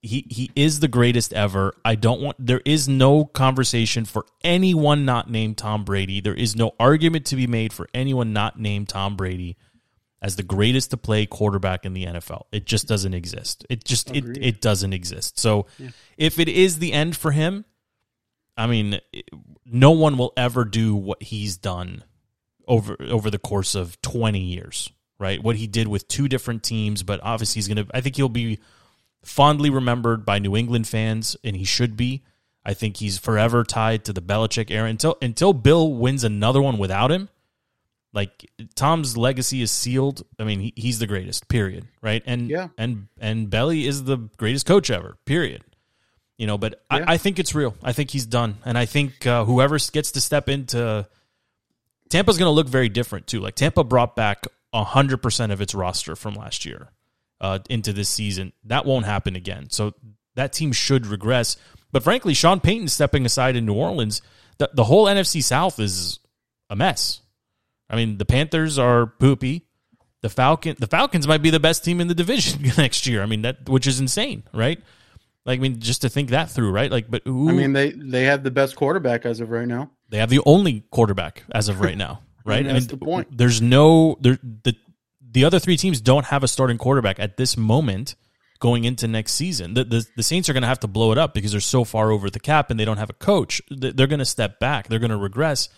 [0.00, 1.74] he he is the greatest ever.
[1.84, 6.20] I don't want there is no conversation for anyone not named Tom Brady.
[6.20, 9.56] There is no argument to be made for anyone not named Tom Brady
[10.22, 12.44] as the greatest to play quarterback in the NFL.
[12.52, 13.66] It just doesn't exist.
[13.68, 14.38] It just it, Agreed.
[14.42, 15.38] it doesn't exist.
[15.38, 15.66] So
[16.16, 17.64] if it is the end for him,
[18.56, 19.00] I mean,
[19.66, 22.04] no one will ever do what he's done
[22.68, 25.42] over over the course of 20 years, right?
[25.42, 28.28] What he did with two different teams, but obviously he's going to I think he'll
[28.28, 28.60] be
[29.24, 32.22] fondly remembered by New England fans and he should be.
[32.64, 36.78] I think he's forever tied to the Belichick era until until Bill wins another one
[36.78, 37.28] without him.
[38.14, 40.22] Like Tom's legacy is sealed.
[40.38, 41.48] I mean, he, he's the greatest.
[41.48, 41.86] Period.
[42.02, 42.22] Right?
[42.26, 42.68] And Yeah.
[42.76, 45.16] and and Belly is the greatest coach ever.
[45.24, 45.62] Period.
[46.36, 47.04] You know, but Yeah.
[47.08, 47.74] I, I think it's real.
[47.82, 51.06] I think he's done, and I think uh, whoever gets to step into
[52.10, 53.40] Tampa's going to look very different too.
[53.40, 56.88] Like Tampa brought back hundred percent of its roster from last year
[57.40, 58.52] uh, into this season.
[58.64, 59.70] That won't happen again.
[59.70, 59.94] So
[60.34, 61.56] that team should regress.
[61.92, 64.20] But frankly, Sean Payton stepping aside in New Orleans,
[64.58, 66.18] the, the whole NFC South is
[66.68, 67.21] a mess.
[67.92, 69.66] I mean, the Panthers are poopy.
[70.22, 73.22] The Falcon the Falcons might be the best team in the division next year.
[73.22, 74.80] I mean that which is insane, right?
[75.44, 76.90] Like I mean, just to think that through, right?
[76.90, 79.90] Like, but who, I mean, they they have the best quarterback as of right now.
[80.08, 82.64] they have the only quarterback as of right now, right?
[82.64, 83.36] I that's the point.
[83.36, 84.76] There's no there the
[85.28, 88.14] the other three teams don't have a starting quarterback at this moment
[88.60, 89.74] going into next season.
[89.74, 91.82] The the, the Saints are going to have to blow it up because they're so
[91.82, 93.60] far over the cap and they don't have a coach.
[93.68, 94.86] They're going to step back.
[94.86, 95.68] They're going to regress.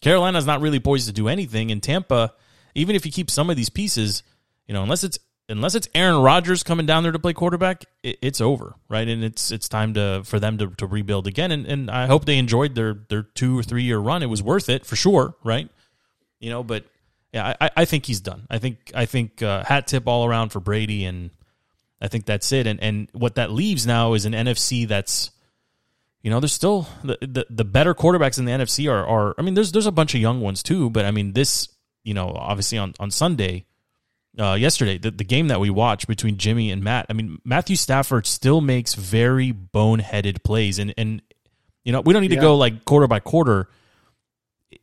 [0.00, 2.32] Carolina's not really poised to do anything, and Tampa,
[2.74, 4.22] even if you keep some of these pieces,
[4.66, 5.18] you know, unless it's
[5.50, 9.06] unless it's Aaron Rodgers coming down there to play quarterback, it, it's over, right?
[9.06, 11.50] And it's it's time to for them to, to rebuild again.
[11.50, 14.22] And and I hope they enjoyed their their two or three year run.
[14.22, 15.68] It was worth it for sure, right?
[16.38, 16.84] You know, but
[17.32, 18.46] yeah, I, I think he's done.
[18.48, 21.30] I think I think uh, hat tip all around for Brady, and
[22.00, 22.66] I think that's it.
[22.66, 25.30] And and what that leaves now is an NFC that's
[26.22, 29.42] you know, there's still the, the the better quarterbacks in the NFC are are I
[29.42, 31.68] mean, there's there's a bunch of young ones too, but I mean this,
[32.04, 33.64] you know, obviously on on Sunday,
[34.38, 37.74] uh, yesterday, the, the game that we watched between Jimmy and Matt, I mean, Matthew
[37.76, 41.22] Stafford still makes very boneheaded plays, and and
[41.84, 43.68] you know, we don't need to go like quarter by quarter.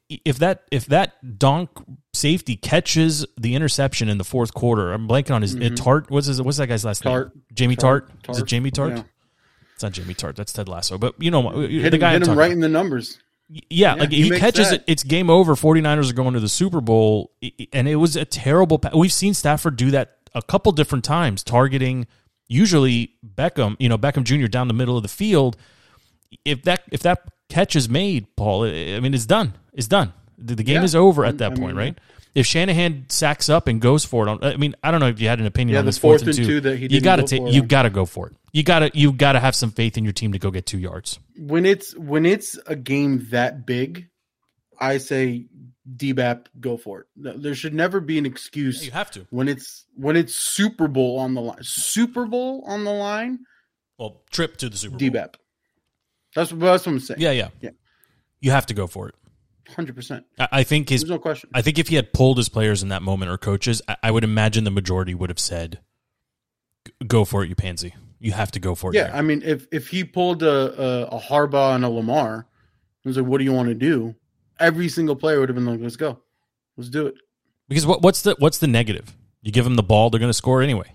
[0.10, 1.70] If that if that donk
[2.14, 6.10] safety catches the interception in the fourth quarter, I'm blanking on his uh, Tartt.
[6.10, 7.10] What's his what's that guy's last Mm-hmm.
[7.16, 7.36] Tartt.
[7.36, 7.44] name?
[7.54, 8.10] Jamie Tartt.
[8.24, 8.30] Tartt.
[8.32, 8.98] Is it Jamie Tartt?
[8.98, 9.04] Yeah.
[9.78, 10.36] It's not Jamie Tartt.
[10.36, 10.98] That's Ted Lasso.
[10.98, 12.52] But you know Hit, the him- guy I'm hit him right about.
[12.54, 13.20] in the numbers.
[13.70, 14.80] Yeah, like he he, catches that.
[14.82, 14.84] it.
[14.88, 15.54] It's game over.
[15.56, 17.32] 49ers are going to the Super Bowl.
[17.72, 18.80] And it was a terrible.
[18.80, 22.08] pa- We've seen Stafford do that a couple different times, targeting
[22.48, 24.48] usually Beckham, you know, Beckham Jr.
[24.48, 25.58] down the middle of the field.
[26.44, 29.54] If that if that catch is made, Paul, I mean, it's done.
[29.74, 30.12] It's done.
[30.38, 30.84] The, the game Yeah.
[30.84, 31.98] is over at that I point, mean, right?
[32.38, 35.20] If Shanahan sacks up and goes for it, on, I mean, I don't know if
[35.20, 36.88] you had an opinion Yeah, on the this fourth, fourth and two that he you
[36.90, 37.54] didn't got to go take.
[37.56, 38.36] You got to go for it.
[38.54, 38.92] You got to.
[38.94, 41.20] You got to have some faith in your team to go get two yards.
[41.36, 44.10] When it's when it's a game that big,
[44.80, 45.48] I say
[45.92, 47.08] DBAP go for it.
[47.16, 49.26] No, There should never be an excuse You have to.
[49.32, 51.58] when it's when it's Super Bowl on the line.
[51.62, 53.40] Super Bowl on the line,
[53.98, 55.10] Well, trip to the Super Bowl.
[55.10, 55.34] DBAP.
[56.36, 57.20] That's what that's what I'm saying.
[57.20, 57.70] Yeah, yeah, Yeah.
[58.42, 59.16] You have to go for it.
[59.76, 60.26] Hundred percent.
[60.40, 61.50] I, think his There's no question.
[61.54, 64.12] I think if he had pulled his players in that moment or coaches, I, I
[64.12, 65.80] would imagine the majority would have said,
[67.06, 67.94] "Go for it, you pansy.
[68.20, 71.08] You have to go for it." Yeah, here." I mean, if if he pulled a
[71.12, 72.48] a, a Harbaugh and a Lamar,
[73.02, 74.16] he was like, "What do you want to do?"
[74.60, 76.20] Every single player would have been like, "Let's go,
[76.78, 77.16] let's do it."
[77.68, 79.16] because what, what's the what's the negative?
[79.42, 80.92] You give them the ball, they're going to score anyway,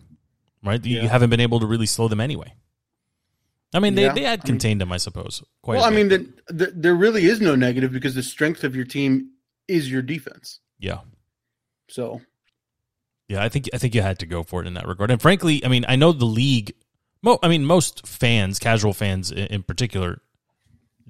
[0.64, 0.84] right?
[0.84, 2.54] You haven't been able to really slow them anyway.
[3.74, 5.42] I mean, they, Yeah, they had I mean- contained them, I suppose.
[5.62, 5.76] Quite.
[5.76, 8.84] well, I mean, the, the, there really is no negative because the strength of your
[8.84, 9.30] team
[9.68, 10.60] is your defense.
[10.78, 10.98] yeah,
[11.88, 12.20] So
[13.28, 13.42] yeah.
[13.42, 15.10] I think I think you had to go for it in that regard.
[15.10, 16.74] And frankly, I mean, I know the league.
[17.22, 20.20] Mo, I mean, most fans, casual fans in, in particular,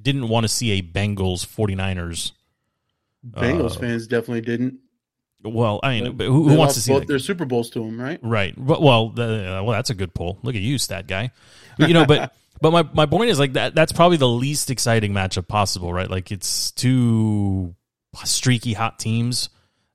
[0.00, 2.32] didn't want to see a Bengals 49ers.
[3.28, 4.78] Bengals Uh, fans definitely didn't.
[5.44, 7.08] Well, I mean, but who, who wants to see both that?
[7.08, 8.20] their Super Bowls to them, right?
[8.22, 8.54] Right.
[8.56, 10.38] But, well, the, uh, well, that's a good poll.
[10.42, 11.30] Look at you, stat guy.
[11.78, 13.74] You know, but but my, my point is like that.
[13.74, 16.10] That's probably the least exciting matchup possible, right?
[16.10, 17.74] Like it's two
[18.24, 19.48] streaky hot teams.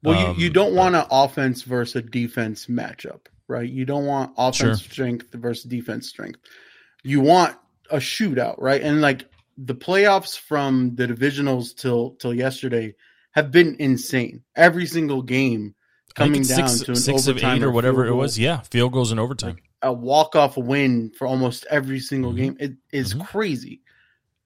[0.04, 3.70] Well, Um, you, you don't want an offense versus a defense matchup, right?
[3.70, 4.92] You don't want offense Sure.
[4.92, 6.40] strength versus defense strength.
[7.04, 7.56] You want
[7.90, 8.82] a shootout, right?
[8.82, 12.96] And like the playoffs from the divisionals till till yesterday
[13.32, 14.44] have been insane.
[14.56, 15.74] Every single game
[16.16, 18.38] coming down six, to an six of eight or whatever it was.
[18.38, 19.58] Yeah, field goals in overtime.
[19.82, 22.38] A walk off win for almost every single Mhm.
[22.38, 22.58] game.
[22.60, 23.26] It is Mhm.
[23.28, 23.82] crazy.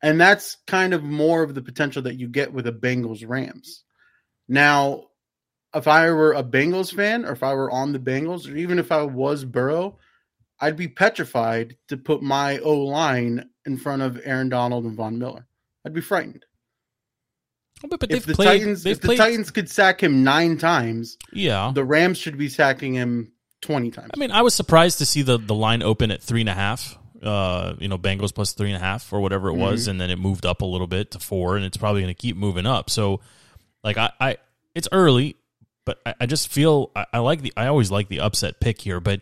[0.04, 3.84] And that's kind of more of the potential that you get with a Bengals Rams.
[4.48, 5.10] Now,
[5.74, 8.80] if I were a Bengals fan or if I were on the Bengals or even
[8.80, 10.00] if I was Burrow,
[10.60, 15.18] I'd be petrified to put my O line in front of Aaron Donald and Von
[15.18, 15.48] Miller.
[15.86, 16.46] I'd be frightened.
[17.88, 18.46] But, but If the played.
[18.60, 19.16] Titans if the.
[19.16, 21.72] Titans could sack him 9 times, yeah.
[21.74, 23.32] the Rams should be sacking him
[23.62, 24.12] 20 times.
[24.14, 26.54] I mean, I was surprised to see the the line open at three and a
[26.54, 26.98] half.
[27.22, 30.10] Uh, you know, Bengals plus three and a half or whatever it was, and then
[30.10, 32.66] it moved up a little bit to four, and it's probably going to keep moving
[32.66, 32.90] up.
[32.90, 33.22] So,
[33.84, 34.38] like, I, I
[34.74, 35.36] it's early,
[35.86, 38.82] but I, I just feel I, I like the I always like the upset pick
[38.82, 39.22] here, but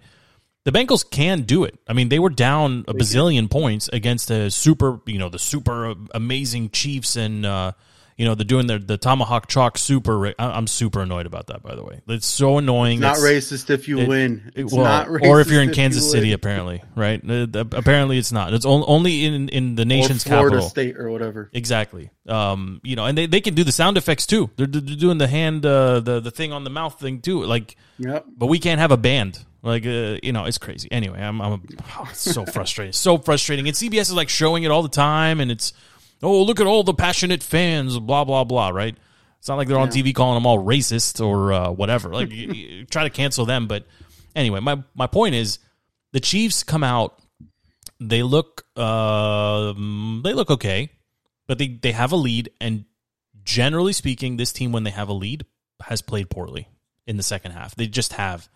[0.64, 1.78] the Bengals can do it.
[1.88, 5.96] I mean, they were down a bazillion points against a super, you know, the super
[6.14, 7.72] amazing Chiefs, and uh,
[8.20, 10.34] you know, they're doing their the tomahawk chop super.
[10.38, 12.02] I'm super annoyed about that, by the way.
[12.10, 13.00] It's so annoying.
[13.00, 14.52] not It's- racist if you it- win.
[14.56, 16.34] It's well, not racist or if you're in you Kansas City, win.
[16.34, 17.22] apparently, right?
[17.28, 18.54] Uh, apparently, it's not.
[18.54, 20.70] It's only in in the nation's or Florida capital.
[20.70, 21.50] State or whatever.
[21.54, 22.10] Exactly.
[22.28, 24.50] Um, you know, and they, they can do the sound effects too.
[24.58, 27.44] They're, they're doing the hand, uh, the the thing on the mouth thing too.
[27.46, 28.26] Like, Yep.
[28.38, 29.40] but we can't have a band.
[29.62, 30.90] Like, uh, you know, it's crazy.
[30.92, 31.62] Anyway, I'm, I'm
[32.00, 33.68] oh, so frustrating, so frustrating.
[33.68, 35.74] And CBS is like showing it all the time, and it's,
[36.22, 38.70] oh, look at all the passionate fans, blah blah blah.
[38.70, 38.96] Right?
[39.40, 42.10] It's not like they're on TV calling them all racist or uh, whatever.
[42.10, 43.86] Like, you, you try to cancel them, but
[44.36, 45.60] anyway, my my point is,
[46.12, 47.22] the Chiefs come out,
[48.00, 50.92] they look, uh, they look okay,
[51.48, 52.86] but they they have a lead, and
[53.44, 55.46] generally speaking, this team when they have a lead
[55.82, 56.68] has played poorly
[57.08, 57.76] in the second half.
[57.76, 58.50] They just have.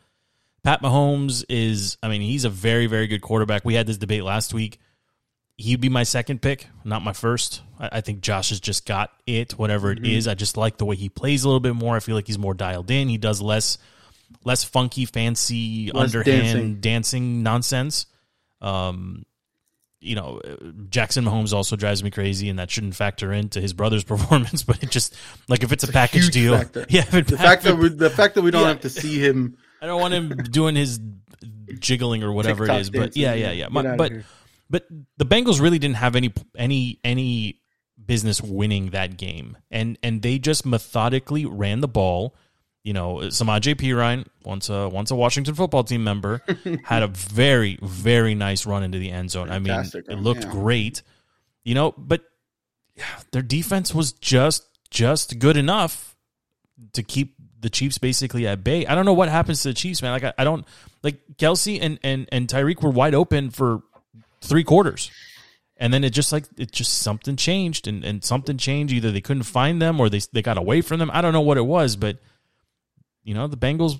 [0.63, 3.65] Pat Mahomes is, I mean, he's a very, very good quarterback.
[3.65, 4.79] We had this debate last week.
[5.57, 7.61] He'd be my second pick, not my first.
[7.79, 10.27] I, I think Josh has just got it, whatever it is.
[10.27, 11.95] I just like the way he plays a little bit more.
[11.95, 13.07] I feel like he's more dialed in.
[13.07, 13.77] He does less,
[14.43, 18.07] less funky, fancy, Less underhand dancing, nonsense.
[18.61, 19.25] Um,
[19.99, 20.41] you know,
[20.89, 24.63] Jackson Mahomes also drives me crazy, and that shouldn't factor into his brother's performance.
[24.63, 25.15] But it just
[25.47, 26.85] like if it's a package deal, factor.
[26.89, 27.03] yeah.
[27.03, 28.67] The fact that we, the fact that we don't Yeah.
[28.69, 29.55] have to see him.
[29.81, 30.99] I don't want him doing his
[31.79, 33.45] jiggling or whatever TikTok it is, but dancing, yeah, yeah.
[33.51, 33.67] yeah, yeah.
[33.69, 34.25] My- but here.
[34.69, 37.61] But the Bengals really didn't have any any any
[38.03, 42.35] business winning that game, and and they just methodically ran the ball.
[42.83, 46.41] You know, Samaje Perine, once a once a Washington football team member,
[46.83, 49.49] had a very very nice run into the end zone.
[49.49, 50.51] I mean, Fantastic it looked yeah.
[50.51, 51.01] great.
[51.63, 52.23] You know, but
[53.31, 56.15] their defense was just just good enough
[56.93, 58.85] to keep the Chiefs basically at bay.
[58.85, 60.11] I don't know what happens to the Chiefs, man.
[60.11, 60.65] Like I, I don't
[61.01, 63.81] like Kelsey and and and Tyreek were wide open for
[64.43, 65.11] three quarters.
[65.77, 68.93] And then it just like it just something changed and, and something changed.
[68.93, 71.09] Either they couldn't find them or they they got away from them.
[71.11, 72.19] I don't know what it was, but
[73.23, 73.99] you know, the Bengals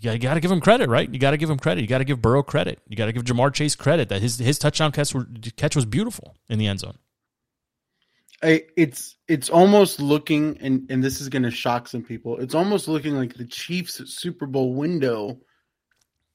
[0.00, 1.12] you got to give them credit, right?
[1.12, 1.80] You got to give them credit.
[1.82, 2.80] You got to give Burrow credit.
[2.88, 5.26] You got to give Ja'Marr Chase credit that his his touchdown catch were,
[5.56, 6.98] catch was beautiful in the end zone.
[8.42, 12.38] I, it's it's almost looking, and and this is going to shock some people.
[12.38, 15.38] It's almost looking like the Chiefs' Super Bowl window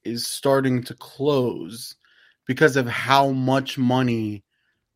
[0.04, 1.96] is starting to close
[2.50, 4.44] because of how much money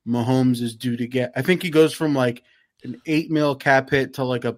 [0.08, 1.32] Mahomes is due to get.
[1.36, 2.42] I think he goes from like
[2.84, 4.58] an eight mil cap hit to like a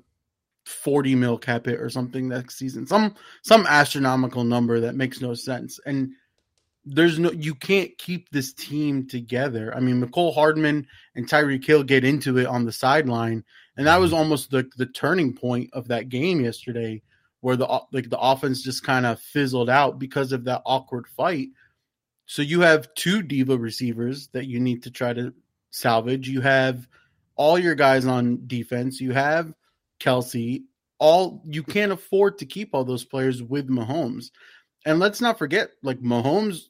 [0.63, 2.87] forty mil cap hit or something next season.
[2.87, 5.77] Some some astronomical number that makes no sense.
[5.85, 6.13] And
[6.85, 9.75] there's no you can't keep this team together.
[9.75, 13.43] I mean, Mecole Hardman and Tyreek Hill get into it on the sideline,
[13.75, 14.19] and that was mm-hmm.
[14.19, 17.01] almost the the turning point of that game yesterday,
[17.41, 21.49] where the like the offense just kind of fizzled out because of that awkward fight.
[22.25, 25.33] So you have two diva receivers that you need to try to
[25.69, 26.27] salvage.
[26.27, 26.87] You have
[27.35, 28.99] all your guys on defense.
[28.99, 29.53] You have
[29.99, 30.65] Kelsey.
[30.97, 34.31] All you can't afford to keep all those players with Mahomes.
[34.85, 36.69] And let's not forget, like Mahomes,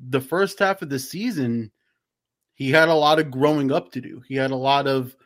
[0.00, 1.70] the first half of the season,
[2.54, 4.22] he had a lot of growing up to do.
[4.28, 5.16] He had a lot of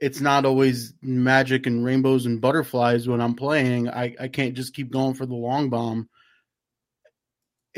[0.00, 3.88] it's not always magic and rainbows and butterflies when I'm playing.
[3.88, 6.08] I, I can't just keep going for the long bomb.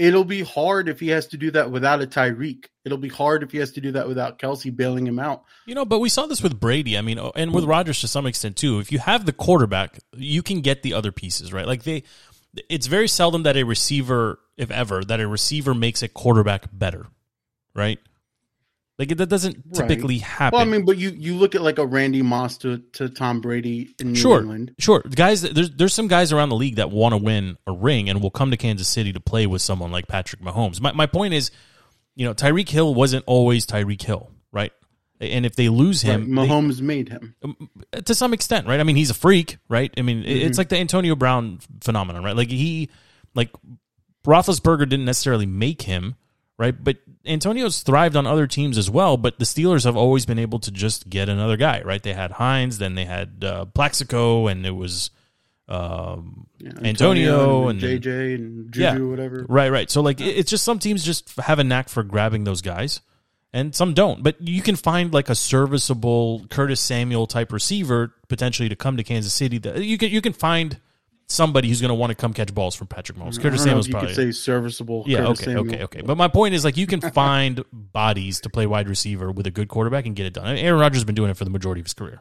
[0.00, 2.64] It'll be hard if he has to do that without a Tyreek.
[2.86, 5.44] It'll be hard if he has to do that without Kelsey bailing him out.
[5.66, 6.96] You know, but we saw this with Brady.
[6.96, 8.78] I mean, oh, and with Rodgers to some extent too.
[8.78, 11.66] If you have the quarterback, you can get the other pieces, right?
[11.66, 12.04] Like they,
[12.70, 17.06] it's very seldom that a receiver, if ever, that a receiver makes a quarterback better,
[17.74, 17.98] right?
[19.00, 19.88] Like that doesn't Right.
[19.88, 20.58] typically happen.
[20.58, 23.40] Well, I mean, but you you look at like a Randy Moss to, to Tom
[23.40, 24.74] Brady in New sure, England.
[24.78, 25.00] sure.
[25.00, 28.22] Guys, there's there's some guys around the league that want to win a ring and
[28.22, 30.80] will come to Kansas City to play with someone like Patrick Mahomes.
[30.82, 31.50] My my point is,
[32.14, 34.72] you know, Tyreek Hill wasn't always Tyreek Hill, right?
[35.18, 37.34] And if they lose Right, him, they- Mahomes made him.
[38.04, 38.80] to some extent, right?
[38.80, 39.92] I mean, he's a freak, right?
[39.96, 40.46] I mean, Mm-hmm.
[40.46, 42.36] it's like the Antonio Brown phenomenon, right?
[42.36, 42.88] Like he,
[43.34, 43.50] like
[44.26, 46.14] Roethlisberger didn't necessarily make him,
[46.60, 46.74] right?
[46.84, 49.16] But Antonio's thrived on other teams as well.
[49.16, 52.00] But the Steelers have always been able to just get another guy, right?
[52.02, 55.10] They had Hines, then they had uh, Plaxico, and it was
[55.68, 58.98] um, Yeah, Antonio and, and- JJ and Juju, Yeah.
[58.98, 59.46] whatever.
[59.48, 59.90] Right, right.
[59.90, 63.00] So like it- it's just some teams just have a knack for grabbing those guys
[63.52, 64.22] and some don't.
[64.22, 69.04] But you can find like a serviceable Curtis Samuel type receiver potentially to come to
[69.04, 69.58] Kansas City.
[69.58, 70.78] That you can you can find
[71.30, 73.38] somebody who's going to want to come catch balls from Patrick Mahomes.
[73.38, 75.04] I Curtis Samuel's you probably could say serviceable.
[75.06, 75.66] yeah, Curtis okay, Samuel.
[75.74, 76.02] okay, okay.
[76.02, 79.50] But my point is, like, you can find bodies to play wide receiver with a
[79.50, 80.46] good quarterback and get it done.
[80.46, 82.20] I mean, Aaron Rodgers has been doing it for the majority of his career,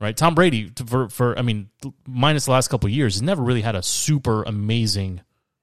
[0.00, 0.16] right?
[0.16, 1.70] Tom Brady, for for I mean,
[2.06, 5.20] minus the last couple of years, has never really had a super amazing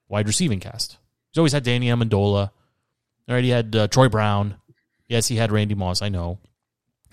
[0.07, 0.97] wide receiving cast.
[1.31, 2.51] He's always had Danny Amendola,
[3.27, 3.43] right?
[3.43, 4.55] He had uh, Troy Brown.
[5.07, 6.01] Yes, he had Randy Moss.
[6.01, 6.39] I know,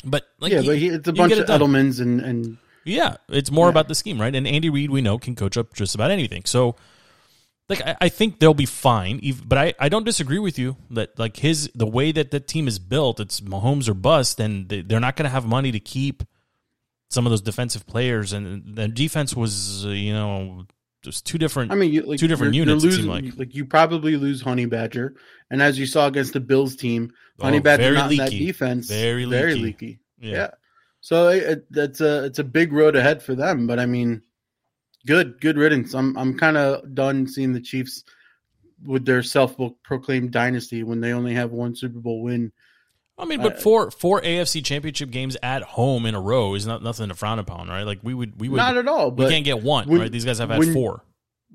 [0.04, 1.46] but like, yeah, he- but he, it's a bunch of.
[1.46, 3.70] Edelmans and and Yeah, it's more Yeah.
[3.70, 4.34] about the scheme, right?
[4.34, 6.42] And Andy Reid, we know, can coach up just about anything.
[6.46, 6.76] So,
[7.68, 9.20] like, I, I think they'll be fine.
[9.44, 12.68] But I, I don't disagree with you that like his the way that the team
[12.68, 15.80] is built, it's Mahomes or bust, and they, they're not going to have money to
[15.80, 16.22] keep
[17.10, 18.32] some of those defensive players.
[18.32, 20.66] And the defense was, uh, you know,
[21.02, 21.72] just two different.
[21.72, 23.36] I mean, you, like, Two different you're- units, You're losing, like.
[23.38, 25.14] like you probably lose Honey Badger,
[25.50, 28.30] and as you saw against the Bills team, Honey Oh, Badger very not in that
[28.30, 29.64] defense, Very very leaky.
[29.64, 29.98] leaky.
[30.20, 30.30] yeah.
[30.32, 30.50] Yeah.
[31.06, 34.22] So it, it, that's a it's a big road ahead for them, but I mean,
[35.06, 35.94] good good riddance.
[35.94, 38.02] I'm I'm kind of done seeing the Chiefs
[38.84, 42.50] with their self-proclaimed dynasty when they only have one Super Bowl win.
[43.16, 46.66] I mean, but Uh, four four AFC Championship games at home in a row is
[46.66, 47.84] not nothing to frown upon, right?
[47.84, 50.10] Like we would we would Not at all, we can't get one, when- right?
[50.10, 51.04] These guys have had when- four.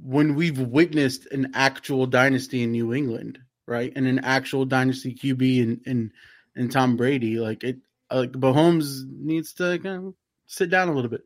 [0.01, 3.37] when we've witnessed an actual dynasty in New England,
[3.67, 6.11] right, and an actual dynasty QB and in,
[6.55, 7.79] in Tom Brady, like it,
[8.11, 10.13] like Mahomes needs to kind of
[10.47, 11.21] sit down a little bit.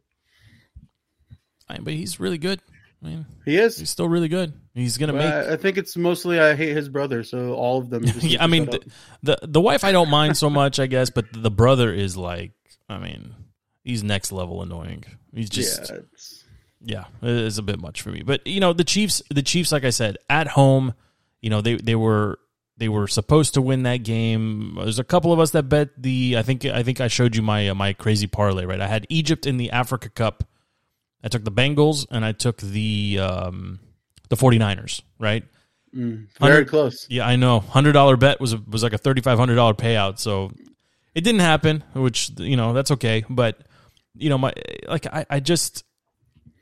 [1.67, 2.59] I- But he's really good.
[3.03, 3.77] I mean, He is.
[3.77, 4.53] he's still really good.
[4.73, 8.03] He's gonna make I, think it's mostly I hate his brother, so all of them.
[8.05, 8.79] Just yeah, I mean the,
[9.21, 12.51] the the wife I don't mind so much, I guess, but the brother is like,
[12.89, 13.36] I mean,
[13.83, 15.03] he's next level annoying.
[15.33, 16.43] He's just yeah, it's,
[16.81, 18.23] yeah, it is a bit much for me.
[18.23, 20.93] But you know, the Chiefs, the Chiefs, like I said, at home,
[21.41, 22.39] you know, they they were
[22.78, 24.76] they were supposed to win that game.
[24.78, 26.36] There's a couple of us that bet the.
[26.38, 28.65] I think I think I showed you my uh, my crazy parlay.
[28.65, 30.43] Right, I had Egypt in the Africa Cup.
[31.23, 33.80] I took the Bengals and I took the um,
[34.30, 35.01] the 49ers.
[35.19, 35.43] Right.
[35.95, 37.07] mm, very close.
[37.09, 37.61] Yeah, I know.
[37.61, 40.19] Hundred dollar bet was a, was like a thirty five hundred dollar payout.
[40.19, 40.51] So
[41.13, 43.23] it didn't happen, which you know that's okay.
[43.30, 43.65] But
[44.15, 44.53] you know, my
[44.88, 45.84] like I, I just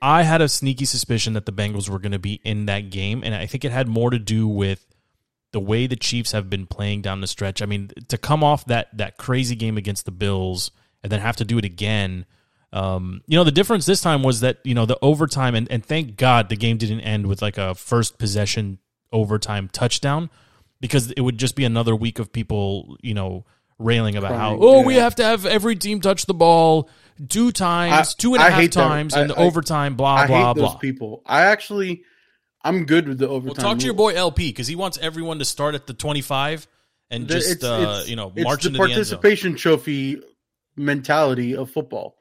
[0.02, 3.24] I had a sneaky suspicion that the Bengals were going to be in that game,
[3.24, 4.86] and I think it had more to do with
[5.54, 7.62] the way the Chiefs have been playing down the stretch.
[7.62, 11.38] I mean, to come off that that crazy game against the Bills and then have
[11.38, 12.26] to do it again.
[12.74, 15.86] Um, you know, the difference this time was that, you know, the overtime and, and
[15.86, 18.80] thank God the game didn't end with like a first possession
[19.12, 20.32] overtime touchdown
[20.82, 23.46] because it would just be another week of people, you know,
[23.78, 26.90] railing about how, Crying, oh, we have to have every team touch the ball
[27.30, 30.54] two times, I- two and a I half times I- in the overtime, blah, blah,
[30.56, 30.76] blah.
[30.78, 31.22] people.
[31.28, 32.04] I actually,
[32.64, 33.56] I'm good with the overtime.
[33.64, 36.68] Well, talk to your boy LP because he wants everyone to start at the 25
[37.10, 40.22] and The- just, uh, you know, it's march the into the participation trophy
[40.78, 42.16] mentality of football.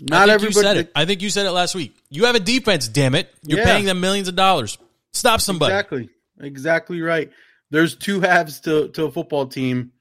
[0.00, 0.62] I Not everybody.
[0.66, 0.92] said it.
[0.94, 1.94] I think you said it last week.
[2.10, 3.28] You have a defense, damn it.
[3.42, 3.64] You're Yeah.
[3.64, 4.78] paying them millions of dollars.
[5.12, 5.72] Stop somebody.
[5.74, 6.08] Exactly.
[6.40, 7.30] Exactly right.
[7.70, 9.92] There's two halves to, to a football team.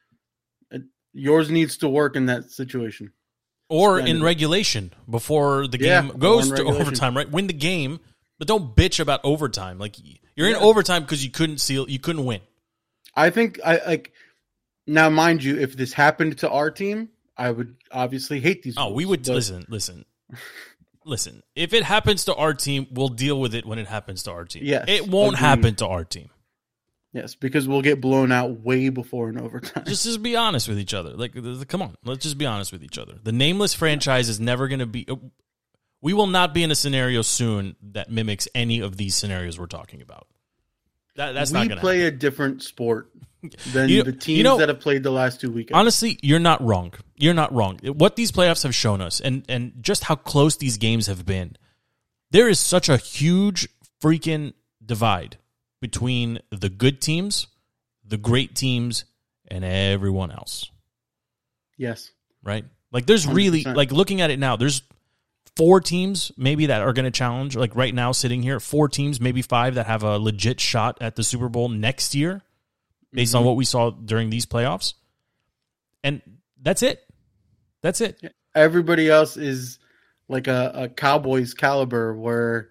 [0.74, 0.80] Uh,
[1.14, 3.12] Yours needs to work in that situation.
[3.70, 6.82] Or in regulation before the game or goes to regulation.
[6.82, 7.30] overtime, right?
[7.30, 8.00] Win the game,
[8.42, 9.78] but don't bitch about overtime.
[9.78, 9.98] Like
[10.36, 12.42] you're in overtime because you couldn't seal, you couldn't win.
[13.16, 14.14] I think I like
[14.88, 18.74] now, mind you, if this happened to our team, I would obviously hate these.
[18.80, 20.06] Oh, we would but listen, listen,
[21.06, 21.44] listen.
[21.56, 24.46] If it happens to our team, we'll deal with it when it happens to our
[24.46, 24.64] team.
[24.66, 25.46] Yes, it won't agreed.
[25.46, 26.32] happen to our team.
[27.14, 29.84] Yes, because we'll get blown out way before an overtime.
[29.86, 31.12] just just be honest with each other.
[31.12, 31.36] Like,
[31.68, 33.20] come on, let's just be honest with each other.
[33.22, 35.06] The nameless franchise is never going to be.
[35.08, 35.18] Uh,
[36.02, 39.68] We will not be in a scenario soon that mimics any of these scenarios we're
[39.68, 40.28] talking about.
[41.16, 43.12] That, that's not we going to play a different sport
[43.74, 45.78] than You- the you know- that have played the last two weekends.
[45.78, 46.94] Honestly, you're not wrong.
[47.18, 47.78] You're not wrong.
[47.84, 51.56] What these playoffs have shown us, and and just how close these games have been,
[52.32, 53.68] there is such a huge
[54.02, 55.38] freaking divide
[55.82, 57.46] between the good teams,
[58.04, 59.06] the great teams,
[59.48, 60.72] and everyone else.
[61.78, 62.12] yes,
[62.44, 62.66] right?
[62.92, 63.76] Like there's really 100%.
[63.76, 64.82] like looking at it now, there's
[65.58, 69.20] four teams maybe that are going to challenge like right now sitting here, four teams,
[69.20, 72.42] maybe five that have a legit shot at the Super Bowl next year
[73.14, 73.40] based Mm-hmm.
[73.40, 74.94] on what we saw during these playoffs.
[76.04, 76.22] And
[76.62, 77.02] that's it.
[77.82, 78.22] That's it.
[78.56, 79.80] everybody else is
[80.28, 82.16] like a, a Cowboys caliber.
[82.16, 82.70] Where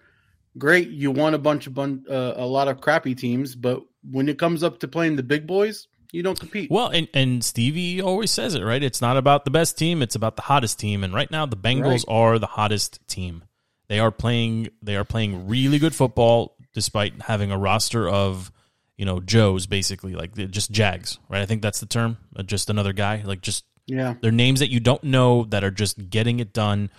[0.57, 4.27] great, you won a bunch of bun- uh, a lot of crappy teams, but when
[4.29, 6.69] it comes up to playing the big boys, you don't compete.
[6.69, 8.81] Well, and, and Stevie always says it, right?
[8.83, 11.03] It's not about the best team, it's about the hottest team.
[11.03, 12.03] And right now the Bengals Right.
[12.07, 13.43] are the hottest team.
[13.87, 18.51] They are playing they are playing really good football despite having a roster of,
[18.97, 21.41] you know, Joes basically, like just Jags, right?
[21.41, 22.17] I think that's the term.
[22.35, 25.71] Uh, Just another guy, like just yeah, they're names that you don't know that are
[25.71, 26.89] just getting it done.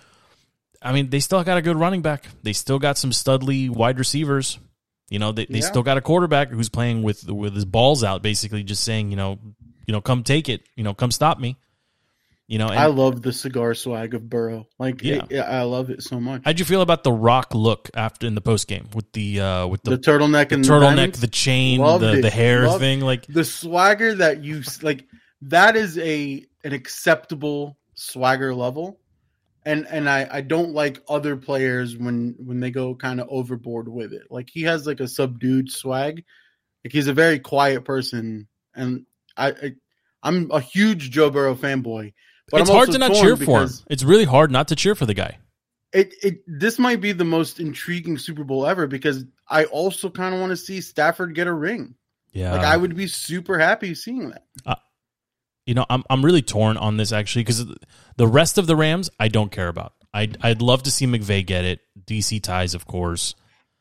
[0.81, 2.25] I mean, they still got a good running back.
[2.43, 4.59] They still got some studly wide receivers.
[5.09, 5.65] You know, they, they Yeah.
[5.65, 9.17] still got a quarterback who's playing with with his balls out, basically just saying, you
[9.17, 9.39] know,
[9.85, 11.57] you know, come take it, you know, come stop me.
[12.47, 14.67] You know, and I love the cigar swag of Burrow.
[14.77, 15.23] Like, Yeah.
[15.29, 16.41] it- I love it so much.
[16.43, 19.67] how'd you feel about the Rock look after in the post game with the uh
[19.67, 21.19] with the, the, turtleneck and turtleneck, diamonds?
[21.21, 22.21] the chain, Loved the it.
[22.21, 22.99] the hair Loved- thing?
[23.01, 25.05] Like, the swagger that you like
[25.43, 28.99] that is a an acceptable swagger level
[29.65, 33.87] and and i i don't like other players when when they go kind of overboard
[33.87, 36.23] with it like he has like a subdued swag
[36.83, 39.05] like he's a very quiet person and
[39.37, 39.73] i, I
[40.21, 42.13] i'm a huge joe burrow fanboy
[42.49, 43.69] but it's I'm hard to not cheer for him.
[43.89, 45.37] It's really hard not to cheer for the guy.
[45.93, 50.33] it, it this might be the most intriguing Super Bowl ever because I also kind
[50.33, 51.95] of want to see Stafford get a ring.
[52.31, 54.43] Yeah, Like I would be super happy seeing that.
[54.65, 54.75] Uh,
[55.65, 57.65] you know, I'm I'm really torn on this actually because
[58.17, 59.93] the rest of the Rams I don't care about.
[60.13, 61.79] I'd I'd love to see McVay get it.
[62.05, 63.35] DC ties, of course.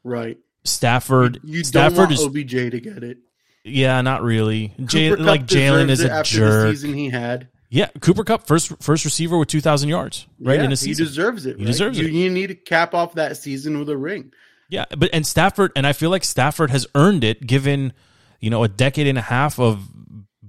[0.04, 0.38] Right.
[0.64, 3.18] Stafford, You Stafford don't want is OBJ to get it.
[3.64, 4.72] yeah, not really.
[4.84, 6.68] Jay, like Jalen is a jerk.
[6.68, 7.48] the season he had.
[7.68, 11.04] Yeah, Cooper Kupp first first receiver with two thousand yards right Yeah, in a season.
[11.04, 11.56] he deserves it.
[11.56, 11.66] He right?
[11.66, 12.12] deserves you, it.
[12.12, 14.32] You need to cap off that season with a ring.
[14.68, 17.92] Yeah, but and Stafford and I feel like Stafford has earned it given
[18.40, 19.88] you know a decade and a half of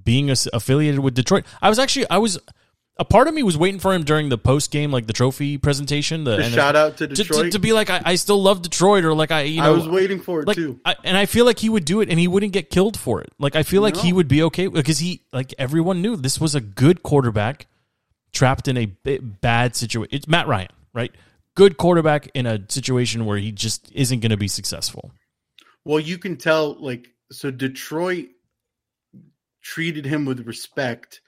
[0.04, 1.44] being affiliated with Detroit.
[1.62, 2.38] I was actually I was
[2.96, 5.58] a part of me was waiting for him during the post game like the trophy
[5.58, 6.24] presentation.
[6.24, 7.44] The, The and shout out to to, Detroit.
[7.46, 9.76] to, to be like I, I still love Detroit or like I you know I
[9.76, 10.78] was waiting for it like too.
[10.84, 13.20] I, and I feel like he would do it and he wouldn't get killed for
[13.20, 13.32] it.
[13.38, 16.54] Like I feel like he would be okay because he like everyone knew this was
[16.54, 17.66] a good quarterback
[18.34, 20.10] trapped in a bad situation.
[20.12, 21.12] It's Matt Ryan, right?
[21.54, 25.12] Good quarterback in a situation where he just isn't going to be successful.
[25.84, 28.26] Well, you can tell, like, so Detroit
[29.64, 31.22] treated him with respect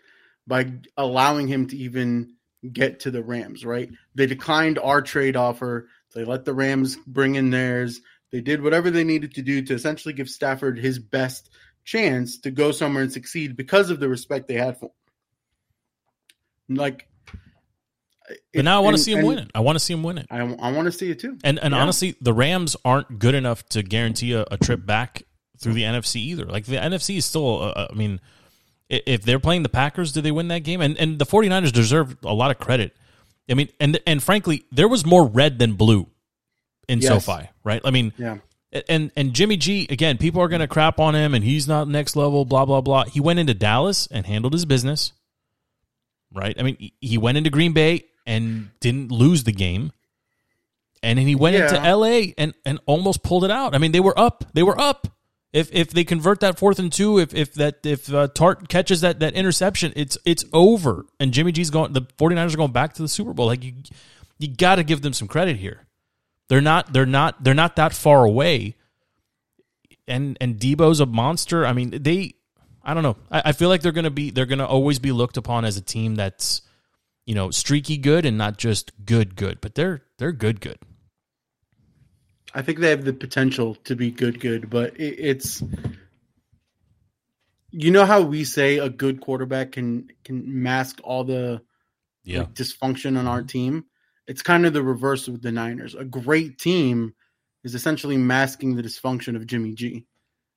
[0.47, 2.35] by allowing him to even
[2.73, 3.91] get to the Rams, right?
[4.15, 5.89] They declined our trade offer.
[6.15, 8.01] They let the Rams bring in theirs.
[8.31, 11.51] They did whatever they needed to do to essentially give Stafford his best
[11.85, 14.91] chance to go somewhere and succeed because of the respect they had for
[16.69, 16.77] him.
[16.77, 17.09] Like,
[18.55, 19.51] But now I want to see him win it.
[19.55, 20.27] I want to see him win it.
[20.31, 21.39] I, I want to see it too.
[21.45, 21.81] And and Yeah.
[21.81, 25.23] honestly, the Rams aren't good enough to guarantee a, a trip back
[25.59, 26.45] through the NFC either.
[26.47, 28.21] Like the NFC is still, uh, I mean,
[28.89, 30.81] if they're playing the Packers, do they win that game?
[30.81, 32.97] And and the 49ers deserve a lot of credit.
[33.51, 36.09] I mean, and and frankly, there was more red than blue
[36.89, 37.25] in Yes.
[37.25, 37.81] SoFi, right?
[37.85, 38.39] I mean, Yeah.
[38.89, 41.89] and and Jimmy G again, people are going to crap on him, and he's not
[41.89, 42.45] next level.
[42.45, 43.05] Blah blah blah.
[43.05, 45.13] He went into Dallas and handled his business,
[46.33, 46.55] right?
[46.59, 49.93] I mean, he- went into Green Bay and didn't lose the game,
[51.03, 52.35] and then he went into L.A.
[52.39, 53.75] and and almost pulled it out.
[53.75, 54.45] I mean, they were up.
[54.55, 55.07] They were up.
[55.57, 59.01] If if they convert that fourth and two, if if that if uh, Tartt catches
[59.01, 61.07] that that interception, it's it's over.
[61.19, 61.95] And Jimmy G's going.
[61.95, 63.47] The 49ers are going back to the Super Bowl.
[63.47, 63.73] Like you,
[64.39, 65.87] you got to give them some credit here.
[66.49, 66.93] They're not.
[66.93, 67.43] They're not.
[67.43, 68.77] They're not that far away.
[70.07, 71.65] And and Deebo's a monster.
[71.65, 72.35] I mean, they.
[72.85, 73.17] I don't know.
[73.31, 74.29] I, I feel like they're gonna be.
[74.29, 76.61] They're gonna always be looked upon as a team that's,
[77.25, 79.63] you know, streaky good and not just good good.
[79.63, 80.79] But they're they're good good.
[82.57, 85.63] I think they have the potential to be good, good, but it, it's
[87.71, 91.61] you know how we say a good quarterback can can mask all the
[92.25, 93.85] like, dysfunction on our team.
[94.27, 95.95] It's kind of the reverse with the Niners.
[95.95, 97.15] A great team
[97.63, 100.07] is essentially masking the dysfunction of Jimmy G,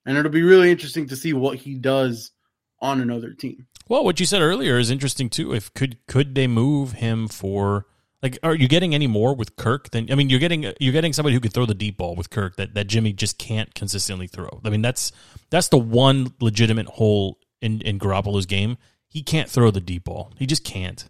[0.05, 2.31] and it'll be really interesting to see what he does
[2.79, 3.67] on another team.
[3.89, 5.53] Well, what you said earlier is interesting too.
[5.53, 7.87] If could could they move him for
[8.21, 11.13] like are you getting any more with Kirk than I mean you're getting you're getting
[11.13, 14.27] somebody who can throw the deep ball with Kirk that, that Jimmy just can't consistently
[14.27, 14.61] throw.
[14.63, 15.11] I mean that's
[15.49, 18.77] that's the one legitimate hole in in Garoppolo's game.
[19.07, 20.33] He can't throw the deep ball.
[20.37, 21.07] He just can't.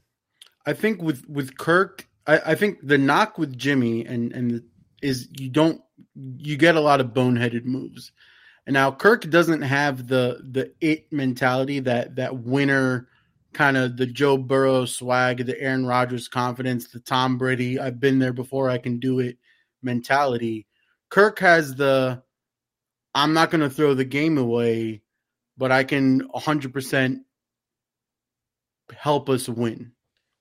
[0.65, 4.63] I think with with Kirk, I, I think the knock with Jimmy and and
[5.01, 5.81] is you don't
[6.15, 8.11] you get a lot of boneheaded moves.
[8.65, 13.07] And now Kirk doesn't have the the it mentality that that winner
[13.53, 18.19] kind of the Joe Burrow swag, the Aaron Rodgers confidence, the Tom Brady I've been
[18.19, 19.37] there before I can do it
[19.81, 20.67] mentality.
[21.09, 22.21] Kirk has the
[23.15, 25.01] I'm not going to throw the game away,
[25.57, 27.21] but I can 100%
[28.95, 29.91] help us win.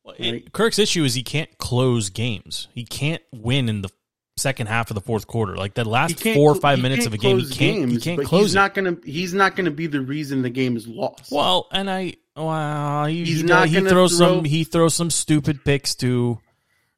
[0.04, 0.52] Well, it- Right.
[0.52, 2.68] Kirk's issue is he can't close games.
[2.74, 3.88] He can't win in the
[4.36, 5.56] second half of the fourth quarter.
[5.56, 8.42] Like the last four or five minutes of a game, he can't he can't close
[8.46, 8.58] he's it.
[8.58, 11.32] not gonna he's not gonna be the reason the game is lost.
[11.32, 12.14] Well, and I
[12.44, 16.38] wow, he, He's he, not he throws throw- some he throws some stupid picks too.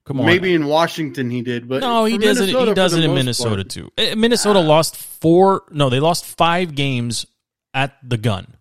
[0.05, 2.47] Come on, Maybe in Washington he did, but no, he does it.
[2.47, 3.93] Minnesota, He does it in Minnesota part- too.
[3.97, 5.62] Eh, Minnesota lost four.
[5.70, 7.26] No, they lost five games
[7.74, 8.57] at the gun.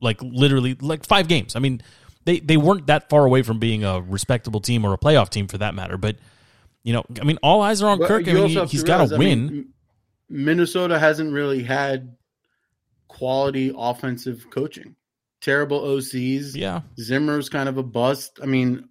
[0.00, 1.56] Like literally, like five games.
[1.56, 1.82] I mean,
[2.24, 5.48] they they weren't that far away from being a respectable team or a playoff team
[5.48, 5.96] for that matter.
[5.96, 6.16] But
[6.84, 8.28] you know, I mean, all eyes are on Kirk.
[8.28, 9.46] I mean, he, has to got to I win.
[9.46, 9.68] mean,
[10.28, 12.16] Minnesota hasn't really had
[13.08, 14.94] quality offensive coaching.
[15.40, 16.54] Terrible OCs.
[16.54, 18.38] yeah, Zimmer's kind of a bust.
[18.42, 18.88] I mean,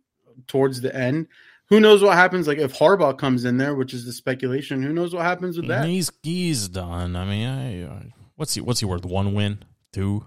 [0.48, 1.28] towards the end,
[1.68, 2.48] who knows what happens?
[2.48, 5.68] Like if Harbaugh comes in there, which is the speculation, who knows what happens with
[5.68, 5.86] that?
[5.88, 7.16] he's he's done.
[7.16, 8.02] I mean, I, uh,
[8.36, 9.06] what's he what's he worth?
[9.06, 10.26] One win, two.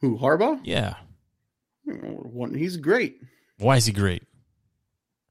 [0.00, 0.60] Who Harbaugh?
[0.62, 0.94] Yeah.
[1.84, 3.20] One, he's great.
[3.58, 4.22] Why is he great?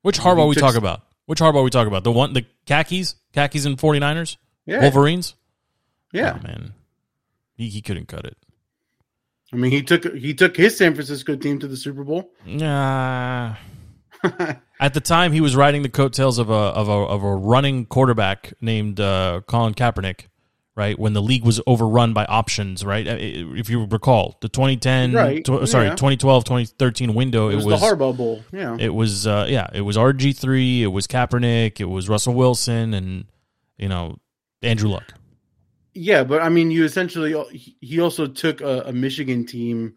[0.02, 1.02] Which Harbaugh He we talk s- about?
[1.26, 2.04] Which Harbaugh we talk about?
[2.04, 5.36] The one, the khakis, khakis and 49ers, Yeah, Wolverines.
[6.12, 6.38] yeah.
[6.40, 6.74] Oh, man,
[7.56, 8.38] he, he couldn't cut it.
[9.54, 12.30] I mean, he took he took his San Francisco team to the Super Bowl.
[12.45, 13.56] Nah,
[14.80, 17.86] At the time, he was riding the coattails of a of a of a running
[17.86, 20.26] quarterback named uh, Colin Kaepernick.
[20.76, 23.08] Right when the league was overrun by options, right?
[23.08, 25.95] Uh, If you recall, the 2010, Right, tw- sorry, yeah.
[25.95, 28.43] 2012, 2013 window, It was, the Harbaugh Bowl.
[28.52, 28.78] Yeah.
[28.80, 32.93] it was uh, yeah, it was RG three, it was Kaepernick, it was Russell Wilson,
[32.93, 33.26] and
[33.80, 34.18] you know
[34.62, 35.14] Andrew Luck.
[35.98, 39.95] Yeah, but I mean, you essentially uh, he- he also took a, a Michigan team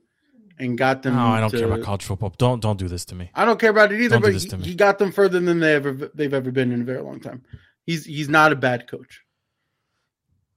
[0.58, 1.14] and got them.
[1.16, 2.34] No, I don't to- care about college football.
[2.38, 3.30] Don't don't do this to me.
[3.34, 4.18] I don't care about it either.
[4.18, 6.80] Don't do but he, he got them further than they ever they've ever been in
[6.82, 7.42] a very long time.
[7.86, 9.22] He's he's not a bad coach.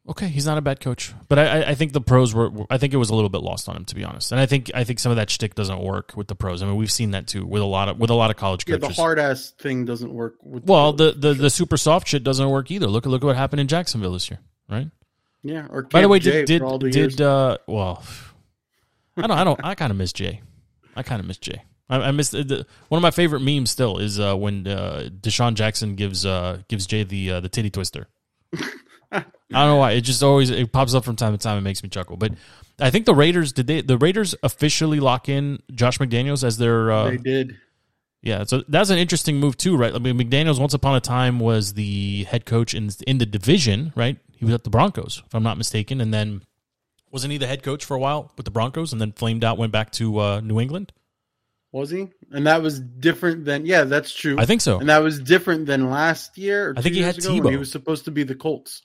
[0.05, 2.51] Okay, he's not a bad coach, but I, I- think the pros were.
[2.69, 4.33] I think it was a little bit lost on him, to be honest.
[4.33, 6.61] And I think I think some of that shtick doesn't work with the pros.
[6.61, 8.65] I mean, we've seen that too with a lot of with a lot of college
[8.67, 10.35] Yeah, the hard ass thing doesn't work.
[10.43, 12.87] With well, the, the the super soft shit doesn't work either.
[12.87, 14.89] Look look at what happened in Jacksonville this year, right?
[15.43, 15.67] Yeah.
[15.69, 18.03] Or By the way, J did for all the did did uh well,
[19.17, 20.41] I don't I don't I kind of miss Jay.
[20.95, 21.63] I kind of miss Jay.
[21.89, 25.09] I, I miss the, the, one of my favorite memes still is uh, when uh,
[25.19, 28.07] DeSean Jackson gives uh, gives Jay the uh, the titty twister.
[29.11, 31.57] I don't know why it just always it pops up from time to time.
[31.57, 32.17] It makes me chuckle.
[32.17, 32.33] But
[32.79, 36.91] I think the Raiders did they the Raiders officially lock in Josh McDaniels as their
[36.91, 37.57] uh, they did.
[38.21, 39.93] yeah, so that's an interesting move too, right?
[39.93, 43.93] I mean, McDaniels once upon a time was the head coach in in the division,
[43.95, 44.17] right?
[44.43, 46.43] He was at the Broncos, if I'm not mistaken, and then
[47.11, 49.57] wasn't he the head coach for a while with the Broncos, and then flamed out,
[49.57, 50.91] went back to uh, New England?
[51.71, 52.09] Was he?
[52.31, 54.35] And that was different than yeah, that's true.
[54.37, 54.79] I think so.
[54.79, 56.69] And that was different than last year.
[56.69, 58.83] Or I think he had when He was supposed to be the Colts.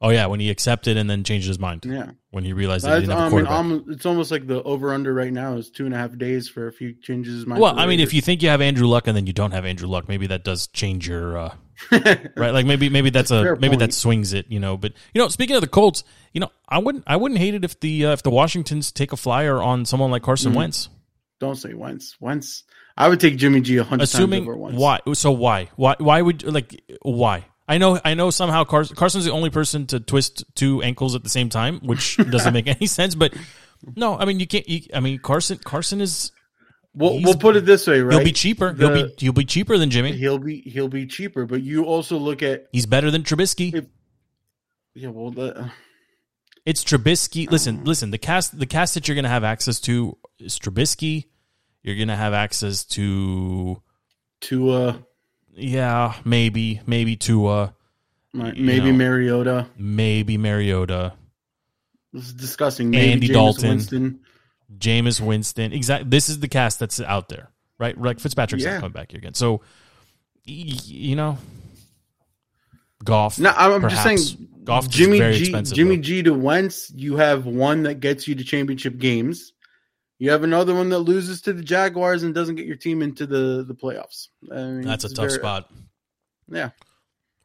[0.00, 2.94] Oh yeah, when he accepted and then changed his mind Yeah, when he realized that
[2.94, 3.52] he didn't have a I mean, quarterback.
[3.56, 6.48] almost, it's almost like the over under right now is two and a half days
[6.48, 7.60] for if he changes his mind.
[7.60, 9.64] well, I mean, if you think you have Andrew Luck and then you don't have
[9.64, 11.54] Andrew Luck, maybe that does change your uh,
[11.90, 12.52] right.
[12.52, 14.76] Like maybe maybe that's a maybe that swings it, you know.
[14.76, 17.64] But you know, speaking of the Colts, you know, I wouldn't I wouldn't hate it
[17.64, 20.56] if the uh, if the Washingtons take a flyer on someone like Carson Mhm.
[20.56, 20.88] Wentz,
[21.40, 22.16] don't say Wentz.
[22.20, 22.64] Wentz.
[22.96, 24.78] I would take Jimmy G a hundred times over Wentz.
[24.78, 25.00] why.
[25.14, 27.46] So why why why would like why?
[27.68, 31.24] I know I know somehow Carson, Carson's the only person to twist two ankles at
[31.24, 33.14] the same time, which doesn't make any sense.
[33.14, 33.32] But
[33.96, 34.68] no, I mean you can't.
[34.68, 36.32] You, I mean Carson Carson is
[36.94, 38.14] We'll, we'll put it this way, right?
[38.16, 38.72] he'll be cheaper.
[38.74, 40.12] he'll be he'll be cheaper than Jimmy.
[40.12, 43.74] he'll be he'll be cheaper, but you also look at He's better than Trubisky.
[43.74, 43.86] If-
[44.94, 45.08] yeah.
[45.08, 45.70] Well, the,
[46.66, 47.50] It's Trubisky.
[47.50, 48.10] Listen, listen.
[48.10, 51.28] The cast, the cast that you're going to have access to is Trubisky.
[51.82, 53.82] You're going to have access to,
[54.42, 54.96] to uh,
[55.54, 57.74] yeah, maybe, maybe Tua,
[58.32, 58.92] maybe know.
[58.92, 59.66] Mariota.
[59.76, 61.14] maybe Mariota,
[62.12, 62.90] This is disgusting.
[62.90, 63.68] Maybe Andy Jameis Dalton.
[63.70, 64.20] Winston.
[64.78, 65.72] Jameis Winston.
[65.72, 66.08] Exactly.
[66.10, 67.98] This is the cast that's out there, right?
[68.00, 68.72] Like Fitzpatrick's Yeah.
[68.74, 69.34] not coming back here again.
[69.34, 69.62] So,
[70.44, 71.38] you know,
[73.04, 73.38] golf.
[73.38, 74.48] No, I'm I'm just saying.
[74.64, 74.84] golf.
[74.86, 75.76] is Jimmy very G, expensive.
[75.76, 76.02] Jimmy though.
[76.02, 76.90] G to Wentz.
[76.94, 79.52] You have one that gets you to championship games.
[80.18, 83.26] You have another one that loses to the Jaguars and doesn't get your team into
[83.26, 84.28] the the playoffs.
[84.50, 85.70] I mean, That's a tough very- spot
[86.48, 86.70] Yeah,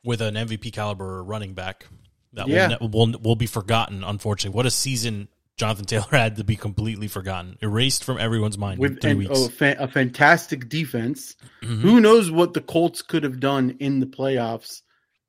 [0.04, 1.88] with an MVP caliber running back
[2.34, 2.76] that Yeah.
[2.80, 4.04] will, will will be forgotten.
[4.04, 5.28] Unfortunately, what a season
[5.58, 9.32] Jonathan Taylor had to be completely forgotten, erased from everyone's mind in with an, weeks.
[9.34, 11.36] oh, fa- a fantastic defense.
[11.64, 11.82] Mhm.
[11.82, 14.82] Who knows what the Colts could have done in the playoffs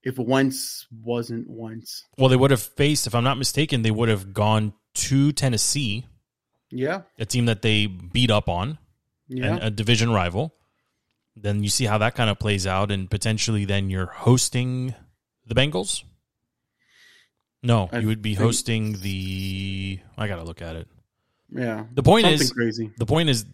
[0.02, 2.04] if Wentz wasn't Wentz?
[2.18, 6.06] Well, they would have faced, if I'm not mistaken, they would have gone to Tennessee,
[6.70, 8.78] Yeah, a team that they beat up on,
[9.28, 9.54] yeah.
[9.54, 10.54] and a division rival.
[11.36, 14.94] Then you see how that kind of plays out, and potentially then you're hosting
[15.46, 16.02] the Bengals.
[17.62, 19.98] No, I you would be think- hosting the.
[20.16, 20.88] I gotta look at it.
[21.50, 21.84] yeah.
[21.92, 22.90] The point is, crazy.
[22.98, 23.44] the point is,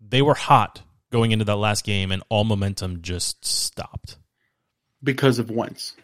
[0.00, 4.18] they were hot going into that last game, and all momentum just stopped.
[5.02, 5.94] because of once.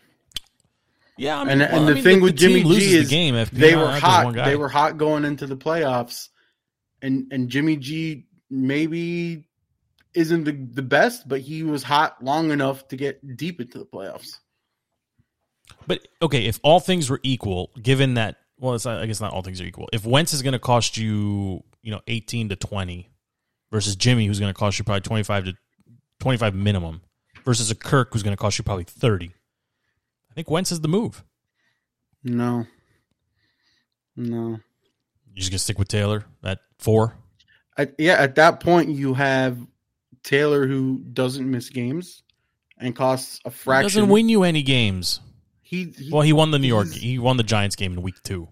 [1.18, 2.92] Yeah, I And, well, and I the mean, thing the with team Jimmy loses G
[2.96, 4.32] the is game if they were hot.
[4.34, 6.28] They were hot going into the playoffs,
[7.02, 9.44] and and Jimmy G maybe
[10.14, 13.84] isn't the, the best, but he was hot long enough to get deep into the
[13.86, 14.38] playoffs.
[15.86, 19.32] But okay, if all things were equal, given that, well, it's not, I guess not
[19.32, 19.88] all things are equal.
[19.92, 23.10] If Wentz is going to cost you, you know, eighteen to twenty,
[23.70, 25.54] versus Jimmy, who's going to cost you probably twenty five to
[26.20, 27.02] twenty five minimum,
[27.44, 29.32] versus a Kirk who's going to cost you probably thirty,
[30.30, 31.24] I think Wentz is the move.
[32.24, 32.66] No,
[34.16, 34.60] no.
[35.34, 37.16] You're just going to stick with Taylor at four.
[37.76, 39.58] At, yeah, at that point you have
[40.22, 42.22] Taylor who doesn't miss games
[42.78, 43.54] and costs a fraction.
[43.54, 44.00] He fraction.
[44.02, 45.20] doesn't win you any games.
[45.72, 46.88] He, he Well, he won the New York.
[46.92, 48.48] He won the Giants game in week two.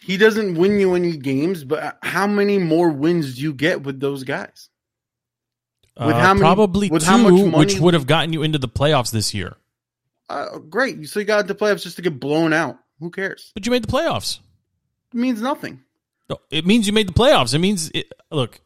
[0.00, 4.00] he doesn't win you any games, but how many more wins do you get with
[4.00, 4.70] those guys?
[5.98, 8.58] With Uh, how many- probably with two, how much which would have gotten you into
[8.58, 9.58] the playoffs this year.
[10.30, 11.06] Uh, great.
[11.10, 12.78] So you got into the playoffs just to get blown out.
[13.00, 13.50] Who cares?
[13.52, 14.38] But you made the playoffs.
[15.12, 15.80] It means nothing.
[16.30, 17.52] No, it means you made the playoffs.
[17.54, 18.60] It means it, look.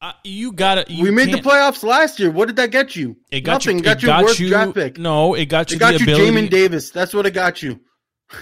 [0.00, 2.30] Uh, you got to we made the playoffs last year.
[2.30, 3.16] What did that get you?
[3.32, 3.78] It got Nothing.
[3.78, 3.82] you.
[3.82, 4.98] It got it you got worst you, draft pick.
[4.98, 6.30] No, it got you it got you ability.
[6.30, 6.90] Jamin Davis.
[6.90, 7.80] That's what it got you.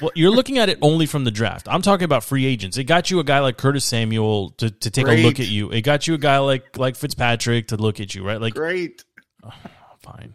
[0.02, 1.68] Well, you're looking at it only from the draft.
[1.70, 2.76] I'm talking about free agents.
[2.76, 5.70] It got you a guy like Curtis Samuel to, to take a look at you.
[5.70, 8.40] It got you a guy like like Fitzpatrick to look at you, right?
[8.40, 9.04] Like, Great.
[10.00, 10.34] fine.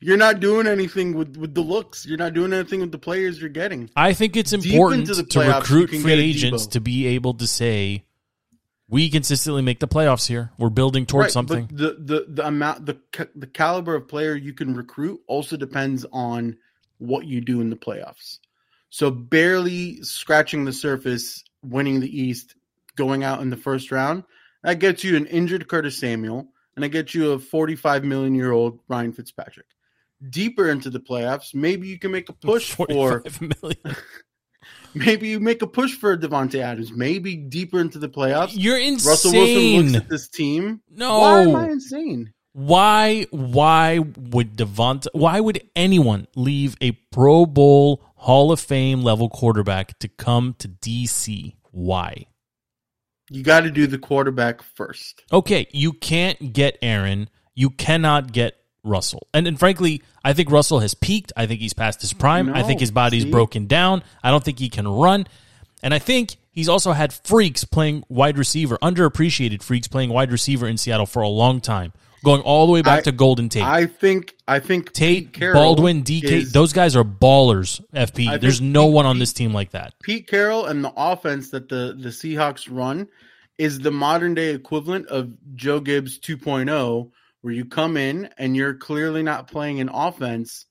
[0.00, 2.06] You're not doing anything with, with the looks.
[2.06, 3.90] You're not doing anything with the players you're getting.
[3.96, 8.04] I think it's important to recruit free agents to be able to say,
[8.88, 10.50] we consistently make the playoffs here.
[10.58, 11.68] We're building towards Right, something.
[11.72, 12.98] The, the the amount the
[13.34, 16.56] the caliber of player you can recruit also depends on
[16.98, 18.38] what you do in the playoffs.
[18.90, 22.54] So barely scratching the surface, winning the East,
[22.96, 24.24] going out in the first round,
[24.62, 28.52] that gets you an injured Curtis Samuel, and it gets you a 45 million year
[28.52, 29.66] old Ryan Fitzpatrick.
[30.30, 33.96] Deeper into the playoffs, maybe you can make a push for 45 million.
[34.94, 36.92] Maybe you make a push for Davante Adams.
[36.92, 39.10] Maybe deeper into the playoffs, You're insane.
[39.10, 40.80] Russell Wilson looks at this team.
[40.90, 41.18] No.
[41.18, 42.32] Why am I insane?
[42.52, 45.08] Why why would Devonte?
[45.12, 50.68] why would anyone leave a Pro Bowl Hall of Fame level quarterback to come to
[50.68, 51.56] DC?
[51.72, 52.26] Why?
[53.30, 55.24] You got to do the quarterback first.
[55.32, 57.28] Okay, you can't get Aaron.
[57.56, 58.54] You cannot get
[58.84, 59.26] Russell.
[59.34, 61.32] And and frankly, I think Russell has peaked.
[61.36, 62.52] I think he's past his prime.
[62.54, 64.02] I think his body's broken down.
[64.22, 65.26] I don't think he can run.
[65.82, 70.66] And I think he's also had freaks playing wide receiver, underappreciated freaks playing wide receiver
[70.66, 71.92] in Seattle for a long time,
[72.24, 73.62] going all the way back I- to Golden Tate.
[73.64, 74.34] I think.
[74.46, 77.80] I think Tate, Baldwin, DK, is- those guys are ballers.
[77.94, 78.28] FP.
[78.28, 79.94] I There's no Pete- one on this team like that.
[80.02, 83.08] Pete Carroll and the offense that the the Seahawks run
[83.58, 87.10] is the modern day equivalent of Joe Gibbs 2.0,
[87.44, 90.64] where you come in and you're clearly not playing an offense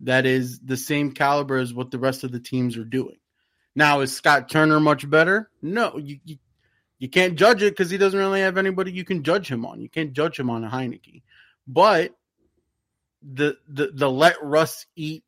[0.00, 3.16] that is the same caliber as what the rest of the teams are doing.
[3.74, 5.48] Now, is Scott Turner much better?
[5.62, 6.36] No, you you,
[6.98, 9.80] you can't judge it because he doesn't really have anybody you can judge him on.
[9.80, 11.22] You can't judge him on a Heinicke,
[11.66, 12.12] but
[13.22, 15.24] the the the let Russ eat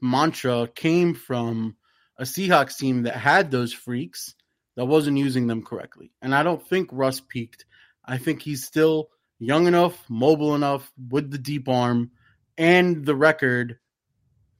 [0.00, 1.74] mantra came from
[2.16, 4.36] a Seahawks team that had those freaks
[4.76, 6.12] that wasn't using them correctly.
[6.22, 7.64] And I don't think Russ peaked.
[8.04, 9.08] I think he's still
[9.38, 12.10] young enough, mobile enough with the deep arm
[12.56, 13.78] and the record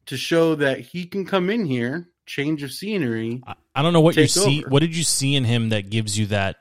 [0.06, 3.42] to show that he can come in here, change of scenery.
[3.46, 4.60] I, I don't know what you see.
[4.60, 4.70] over.
[4.70, 6.56] What did you see in him that gives you that?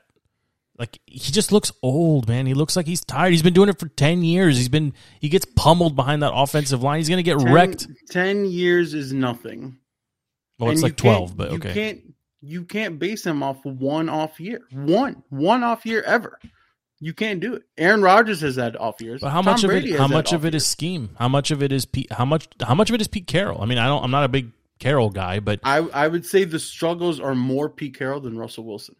[0.78, 2.46] Like he just looks old, man.
[2.46, 3.32] He looks like he's tired.
[3.32, 4.56] He's been doing it for ten years.
[4.56, 6.98] He's been he gets pummeled behind that offensive line.
[6.98, 7.86] He's gonna get 10, wrecked.
[8.10, 9.76] 10 years is nothing.
[10.58, 11.74] Well, it's And like twelve, but You okay.
[11.74, 14.60] can't you can't base him off one off year.
[14.70, 15.24] One.
[15.30, 16.38] One off year ever.
[17.00, 17.62] You can't do it.
[17.76, 19.20] Aaron Rodgers has had off years.
[19.20, 20.00] But how Tom much of Brady it?
[20.00, 21.10] How much of it is scheme?
[21.18, 22.10] How much of it is Pete?
[22.12, 22.48] How much?
[22.60, 23.62] How much of it is Pete Carroll?
[23.62, 24.02] I mean, I don't.
[24.02, 27.68] I'm not a big Carroll guy, but I I would say the struggles are more
[27.68, 28.96] Pete Carroll than Russell Wilson.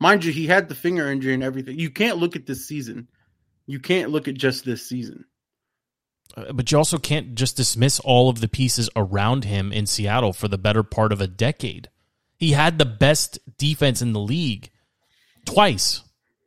[0.00, 1.78] Mind you, he had the finger injury and everything.
[1.78, 3.08] You can't look at this season.
[3.66, 5.26] You can't look at just this season.
[6.36, 10.32] Uh, but you also can't just dismiss all of the pieces around him in Seattle
[10.32, 11.88] for the better part of a decade.
[12.36, 14.70] He had the best defense in the league
[15.44, 16.02] twice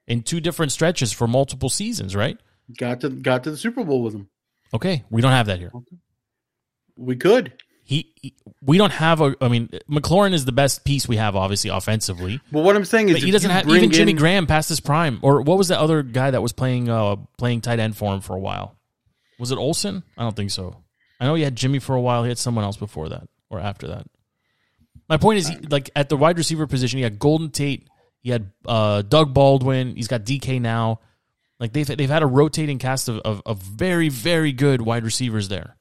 [0.07, 2.37] in two different stretches for multiple seasons, right?
[2.77, 4.29] Got to got to the Super Bowl with him.
[4.73, 5.71] Okay, we don't have that here.
[6.97, 7.53] We could.
[7.83, 8.33] He, he
[8.63, 9.35] we don't have a.
[9.39, 13.09] I mean, McLaurin is the best piece we have, obviously offensively, But what I'm saying
[13.09, 15.19] is, he doesn't have even Jimmy in- Graham past his prime.
[15.21, 18.21] Or what was the other guy that was playing uh playing tight end for him
[18.21, 18.75] for a while?
[19.37, 20.01] Was it Olson?
[20.17, 20.77] I don't think so.
[21.19, 22.23] I know he had Jimmy for a while.
[22.23, 24.07] He had someone else before that or after that.
[25.07, 27.87] My point is, he, like at the wide receiver position, he had Golden Tate,
[28.25, 30.99] he had uh, Doug Baldwin, he's got DK now.
[31.59, 35.47] Like they've they've had a rotating cast of, of, of very very good wide receivers
[35.47, 35.77] there,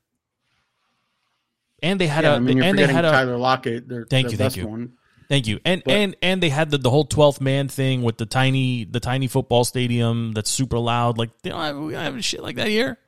[1.82, 3.88] and they had Yeah, a I mean, and they had a Tyler Lockett.
[3.88, 4.66] Their, Thank their you, thank you.
[4.66, 4.92] One.
[5.30, 5.58] Thank you.
[5.64, 8.84] And But- and and they had the, the whole twelfth man thing with the tiny
[8.84, 11.16] the tiny football stadium that's super loud.
[11.16, 12.98] Like they don't have, we don't have shit like that here.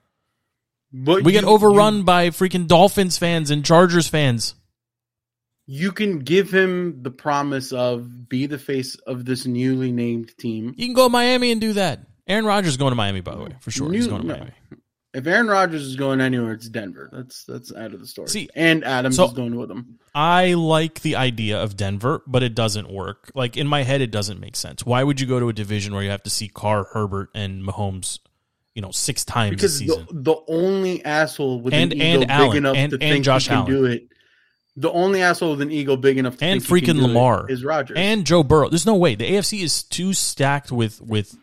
[0.95, 4.55] But We get overrun You, by freaking Dolphins fans and Chargers fans.
[5.67, 10.75] You can give him the promise of be the face of this newly named team.
[10.77, 12.01] You can go to Miami and do that.
[12.29, 13.93] Aaron Rodgers is going to Miami, by the way, for sure.
[13.93, 14.35] He's going to no.
[14.35, 14.53] Miami.
[15.15, 17.09] If Aaron Rodgers is going anywhere, it's Denver.
[17.11, 18.29] That's that's out of the story.
[18.29, 19.99] See, and Adams so- is going with him.
[20.15, 23.31] I like the idea of Denver, but it doesn't work.
[23.35, 24.85] Like in my head, it doesn't make sense.
[24.85, 27.63] Why would you go to a division where you have to see Carr, Herbert, and
[27.63, 28.19] Mahomes,
[28.75, 32.57] you know, six times Because a the, the only asshole with And- an and Allen,
[32.59, 33.71] enough and- to and think Josh he can Allen.
[33.73, 34.09] do it,
[34.77, 37.51] the only asshole with an ego big enough to and think he can freaking Lamar
[37.51, 37.97] is Rodgers.
[37.99, 38.69] and Joe Burrow.
[38.69, 41.37] There's no way the AFC is too stacked with with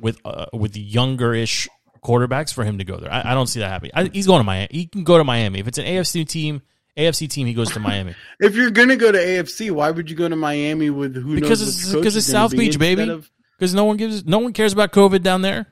[0.00, 1.68] with uh, with younger-ish
[2.04, 3.12] quarterbacks for him to go there.
[3.12, 3.92] I, I don't see that happening.
[3.94, 4.68] I, he's going to Miami.
[4.70, 6.62] He can go to Miami if it's an AFC team.
[6.96, 10.16] AFC team, he goes to Miami if you're gonna go to AFC, why would you
[10.16, 12.56] go to Miami with who because knows it's what the coach because it's South be
[12.56, 13.22] Beach, baby.
[13.58, 15.66] because no one gives, no one cares about COVID down there.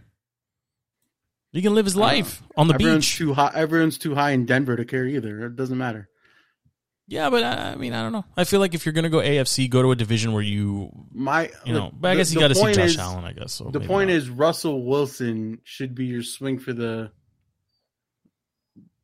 [1.52, 3.16] He can live his life on the everyone's beach.
[3.16, 3.52] too high.
[3.54, 5.46] Everyone's too high in Denver to care either.
[5.46, 6.10] It doesn't matter.
[7.06, 8.24] Yeah, but I, I mean, I don't know.
[8.36, 10.90] I feel like if you're going to go AFC, go to a division where you,
[11.12, 11.90] My, you know.
[11.92, 13.24] But I the- guess you got to see Josh is- Allen.
[13.24, 14.16] I guess so The point not.
[14.16, 17.10] is, Russell Wilson should be your swing for the,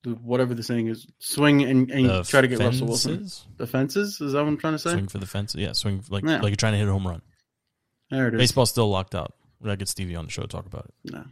[0.02, 3.18] the whatever the saying is, swing and, and The try to get Russell Wilson.
[3.18, 3.46] fences?
[3.58, 4.92] The fences is that what I'm trying to say?
[4.92, 5.54] Swing for the fence.
[5.54, 6.36] Yeah, swing like Yeah.
[6.40, 7.20] like you're trying to hit a home run.
[8.10, 8.38] There it is.
[8.38, 9.34] Baseball's still locked out.
[9.60, 11.12] We gotta get Stevie on the show to talk about it.
[11.12, 11.24] No,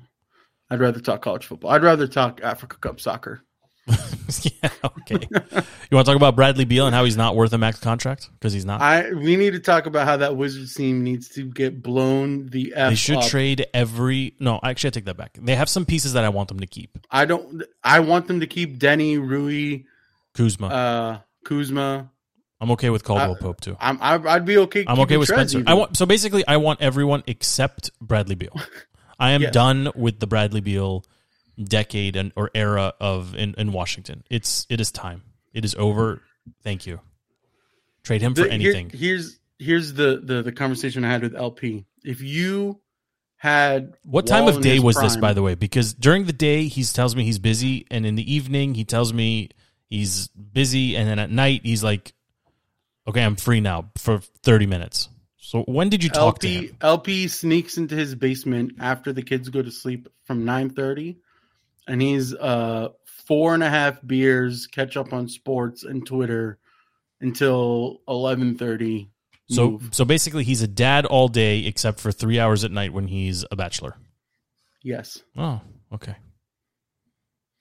[0.69, 1.71] I'd rather talk college football.
[1.71, 3.41] I'd rather talk Africa Cup soccer.
[4.62, 5.26] yeah, okay.
[5.30, 8.28] you want to talk about Bradley Beal and how he's not worth a max contract
[8.34, 8.80] because he's not.
[8.80, 12.74] I we need to talk about how that Wizards team needs to get blown the
[12.76, 12.91] f.
[12.91, 13.24] they should up.
[13.26, 14.34] trade every.
[14.39, 15.39] No, actually, I take that back.
[15.41, 16.99] They have some pieces that I want them to keep.
[17.11, 17.62] I don't.
[17.82, 19.84] I want them to keep Deni, Rui,
[20.34, 20.66] Kuzma.
[20.66, 22.11] uh, Kuzma.
[22.61, 23.76] I'm okay with Caldwell I- Pope too.
[23.80, 23.99] I'm.
[24.03, 24.84] I, I'd be okay.
[24.86, 25.59] I'm okay with Spencer.
[25.59, 25.68] even.
[25.68, 28.53] I want so basically I want everyone except Bradley Beal.
[29.20, 29.53] I am Yes.
[29.53, 31.05] done with the Bradley Beal
[31.63, 34.25] decade and or era of in, in Washington.
[34.31, 35.23] It's it is time.
[35.53, 36.23] It is over.
[36.63, 37.01] Thank you.
[38.05, 38.91] Trade him for The- here- anything.
[38.91, 41.85] here's here's the, the the conversation I had with LP.
[42.05, 42.81] If you
[43.37, 45.55] had What time of day was this, by the way?
[45.55, 49.13] Because during the day he tells me he's busy, and in the evening he tells
[49.13, 49.51] me
[49.89, 52.13] he's busy, and then at night he's like,
[53.07, 56.77] "Okay, I'm free now for 30 minutes." So when did you talk to LP him?
[56.81, 61.19] LP sneaks into his basement after the kids go to sleep from nine thirty,
[61.89, 62.91] and he's uh
[63.26, 66.59] four and a half beers, catch up on sports and Twitter
[67.20, 69.11] until eleven thirty.
[69.51, 73.09] So so basically, he's a dad all day except for three hours at night when
[73.09, 73.97] he's a bachelor.
[74.82, 75.61] yes, Oh,
[75.93, 76.14] okay,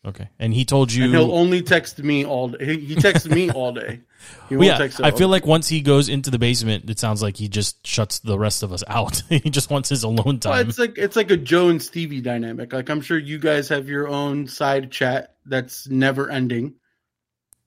[0.06, 0.30] okay.
[0.40, 1.06] And he told you.
[1.06, 2.66] and he'll only text me all day.
[2.66, 4.02] He, he texts me all day.
[4.50, 7.38] He Well, yeah, I feel like once he goes into the basement, it sounds like
[7.38, 9.22] he just shuts the rest of us out.
[9.30, 10.70] he just wants his alone Well, time.
[10.70, 12.74] it's like it's like a Joe and Stevie dynamic.
[12.74, 16.76] Like I'm sure you guys have your own side chat that's never ending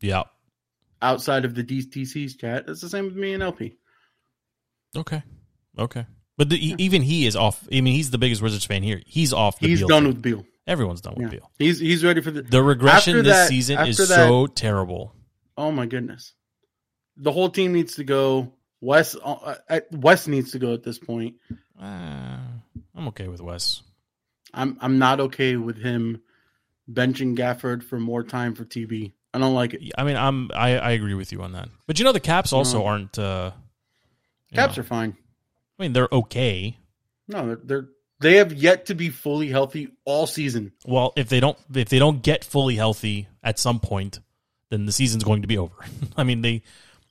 [0.01, 0.25] yeah.
[1.01, 2.65] outside of the DTC's chat.
[2.69, 3.77] It's the same with me and LP.
[4.97, 5.23] Okay.
[5.79, 6.07] Okay.
[6.37, 7.63] But the, e- even he is off.
[7.71, 9.01] I mean, he's the biggest Wizards fan here.
[9.07, 9.59] He's off.
[9.61, 10.13] The He's Beal done thing.
[10.15, 10.47] with Beal.
[10.71, 11.39] Everyone's done with Yeah.
[11.41, 11.51] Beal.
[11.59, 15.13] He's he's ready for the The regression After this that- season is after so terrible.
[15.59, 16.33] Oh my goodness.
[17.17, 18.53] The whole team needs to go.
[18.81, 21.35] Wes uh, uh, Wes needs to go at this point.
[21.79, 22.39] Uh,
[22.97, 23.83] I'm okay with Wes.
[24.55, 26.23] I'm I'm not okay with him
[26.91, 29.13] benching Gafford for more time for TB.
[29.35, 29.83] I don't like it.
[29.99, 31.69] I mean, I'm I, I agree with you on that.
[31.87, 32.87] But you know, the Caps also No.
[32.87, 33.19] aren't.
[33.19, 33.51] Uh,
[34.55, 35.17] Caps know, are fine.
[35.79, 36.79] I mean, they're okay.
[37.29, 37.89] No, they're, they're
[38.21, 40.73] they have yet to be fully healthy all season.
[40.85, 44.21] Well, if they don't if they don't get fully healthy at some point,
[44.71, 45.75] then the season's going to be over.
[46.17, 46.63] I mean, they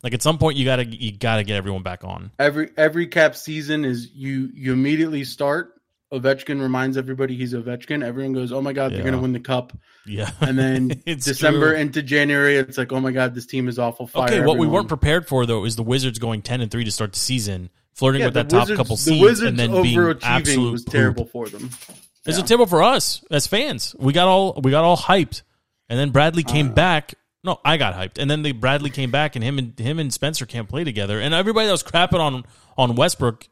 [0.03, 2.31] like at some point you gotta you gotta get everyone back on.
[2.39, 5.75] Every every cap season is you you immediately start.
[6.11, 8.03] Ovechkin reminds everybody he's Ovechkin.
[8.03, 11.23] Everyone goes, "Oh my god, they're going to win the cup." Yeah, And then It's
[11.23, 11.79] December true.
[11.79, 14.65] into January, it's like, "Oh my god, this team is awful." Fire Okay, what we
[14.65, 17.69] weren't prepared for though is the Wizards going ten and three to start the season,
[17.99, 20.23] flirting Yeah, with the that top Wizards- couple the seeds, Wizards and then being overachieving
[20.23, 20.91] absolute was poop.
[20.93, 21.69] terrible for them.
[22.25, 22.43] It's Yeah.
[22.43, 23.95] a terrible for us as fans.
[23.99, 25.41] We got all we got all hyped,
[25.89, 26.73] and then Bradley came ah.
[26.73, 27.15] back.
[27.43, 30.13] No, I got hyped, and then the Bradley came back, and him and him and
[30.13, 31.19] Spencer can't play together.
[31.19, 32.43] And everybody that was crapping on
[32.77, 33.47] on Westbrook,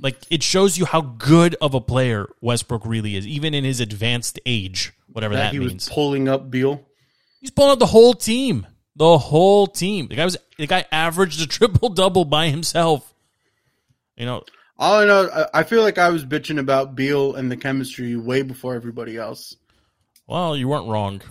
[0.00, 3.80] like it shows you how good of a player Westbrook really is, even in his
[3.80, 5.86] advanced age, whatever That that, he means.
[5.86, 6.82] was pulling up Beal.
[7.40, 8.66] He's pulling up the whole team,
[8.96, 10.08] the whole team.
[10.08, 13.09] The guy was the guy averaged a triple double by himself.
[14.20, 14.42] You know,
[14.78, 18.42] All I know, I- feel like I was bitching about Beal and the chemistry way
[18.42, 19.56] before everybody else.
[20.26, 21.22] Well, you weren't wrong.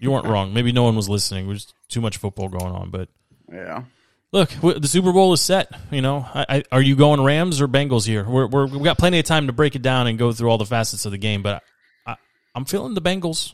[0.00, 0.54] You weren't wrong.
[0.54, 1.48] Maybe no one was listening.
[1.48, 2.88] There's too much football going on.
[2.90, 3.10] But
[3.52, 3.84] Yeah.
[4.32, 5.70] look, the Super Bowl is set.
[5.90, 8.24] You know, I, I, are you going Rams or Bengals here?
[8.24, 10.58] We're, we're we got plenty of time to break it down and go through all
[10.58, 11.42] the facets of the game.
[11.42, 11.62] But
[12.06, 12.16] I,
[12.54, 13.52] I'm feeling the Bengals.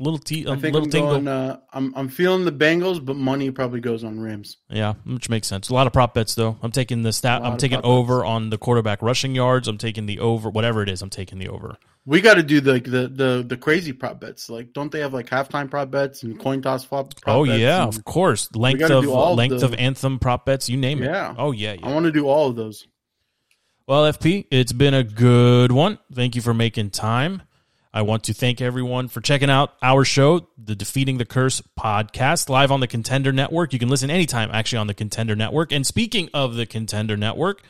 [0.00, 1.10] Little t- a I think little I'm tingle.
[1.10, 1.28] going.
[1.28, 4.56] Uh, I'm I'm feeling the Bengals, but money probably goes on Rams.
[4.70, 5.68] Yeah, which makes sense.
[5.68, 6.56] A lot of prop bets though.
[6.62, 7.42] I'm taking the stat.
[7.44, 7.90] I'm taking prop bets.
[7.90, 9.68] over on the quarterback rushing yards.
[9.68, 10.48] I'm taking the over.
[10.48, 11.76] Whatever it is, I'm taking the over.
[12.06, 14.48] We got to do the, the the the crazy prop bets.
[14.48, 17.14] Like, don't they have like halftime prop bets and coin toss prop?
[17.20, 18.48] prop oh yeah, of course.
[18.54, 20.70] Length of length the- of anthem prop bets.
[20.70, 21.06] You name it.
[21.06, 21.34] Yeah.
[21.36, 21.74] Oh yeah.
[21.74, 21.86] yeah.
[21.86, 22.86] I want to do all of those.
[23.86, 25.98] Well, FP, it's been a good one.
[26.14, 27.42] Thank you for making time.
[27.92, 32.48] I want to thank everyone for checking out our show, the Defeating the Curse podcast,
[32.48, 33.72] live on the Contender Network.
[33.72, 35.72] You can listen anytime, actually, on the Contender Network.
[35.72, 37.62] And speaking of the Contender Network,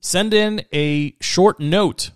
[0.00, 2.10] send in a short note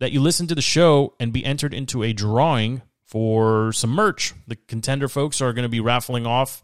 [0.00, 4.34] that you listen to the show and be entered into a drawing for some merch.
[4.46, 6.62] The Contender folks are going to be raffling off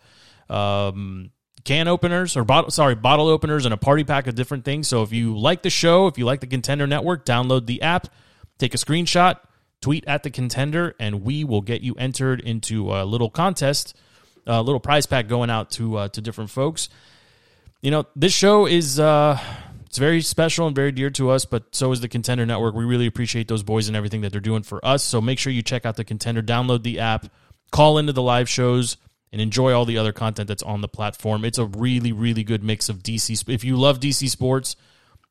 [0.51, 1.31] um,
[1.65, 5.05] can openers or bottle sorry bottle openers and a party pack of different things so
[5.05, 8.09] if you like the show if you like the contender network download the app
[8.59, 9.37] take a screenshot
[9.83, 13.95] tweet at the contender and we will get you entered into a little contest
[14.47, 16.89] a little prize pack going out to uh, to different folks
[17.83, 19.39] you know this show is uh
[19.85, 22.85] it's very special and very dear to us but so is the contender network we
[22.85, 25.63] really appreciate those boys and everything that they're doing for us so make sure you
[25.63, 27.27] check out the contender download the app
[27.71, 28.97] call into the live shows
[29.33, 31.45] and enjoy all the other content that's on the platform.
[31.45, 33.49] It's a really, really good mix of DC.
[33.49, 34.77] If you love DC sports,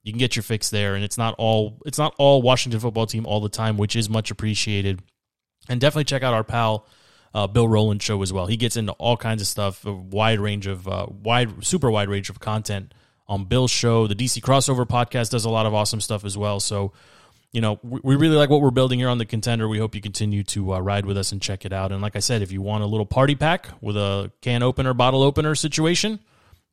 [0.03, 3.05] you can get your fix there, and it's not all it's not all Washington football
[3.05, 5.01] team all the time, which is much appreciated.
[5.69, 6.87] And definitely check out our pal
[7.33, 8.47] uh, Bill roland show as well.
[8.47, 12.09] He gets into all kinds of stuff, a wide range of uh, wide, super wide
[12.09, 12.93] range of content
[13.27, 14.07] on Bill's show.
[14.07, 16.59] The DC Crossover podcast does a lot of awesome stuff as well.
[16.59, 16.93] So
[17.51, 19.67] you know, we, really like what we're building here on the contender.
[19.67, 21.91] We hope you continue to uh, ride with us and check it out.
[21.91, 24.93] And like I said, if you want a little party pack with a can opener,
[24.93, 26.19] bottle opener situation,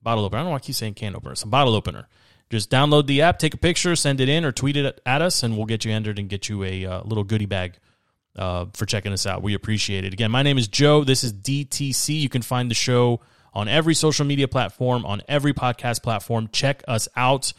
[0.03, 0.39] bottle opener.
[0.39, 1.35] I don't know why I keep saying can opener.
[1.35, 2.07] Some bottle opener.
[2.51, 5.43] Just download the app, take a picture, send it in, or tweet it at us,
[5.43, 7.79] and we'll get you entered and get you a uh, little goodie bag
[8.37, 9.43] uh, for checking us out.
[9.43, 10.13] We appreciate it.
[10.13, 11.05] Again, my name is Joe.
[11.05, 12.19] This is DTC.
[12.19, 13.21] You can find the show
[13.53, 16.49] on every social media platform, on every podcast platform.
[16.53, 17.53] Check us out.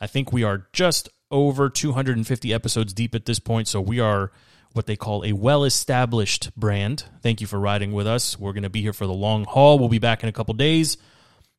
[0.00, 4.30] I think we are just over 250 episodes deep at this point, so we are
[4.74, 7.04] what they call a well established brand.
[7.22, 8.38] Thank you for riding with us.
[8.38, 9.78] We're going to be here for the long haul.
[9.78, 10.98] We'll be back in a couple days.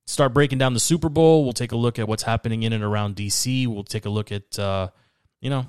[0.07, 1.43] Start breaking down the Super Bowl.
[1.43, 3.67] We'll take a look at what's happening in and around DC.
[3.67, 4.87] We'll take a look at, uh,
[5.41, 5.67] you know,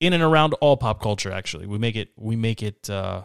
[0.00, 1.30] in and around all pop culture.
[1.30, 2.08] Actually, we make it.
[2.16, 2.88] We make it.
[2.88, 3.22] Uh,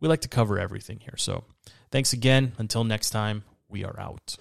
[0.00, 1.16] we like to cover everything here.
[1.18, 1.44] So,
[1.90, 2.52] thanks again.
[2.56, 4.36] Until next time, we are out.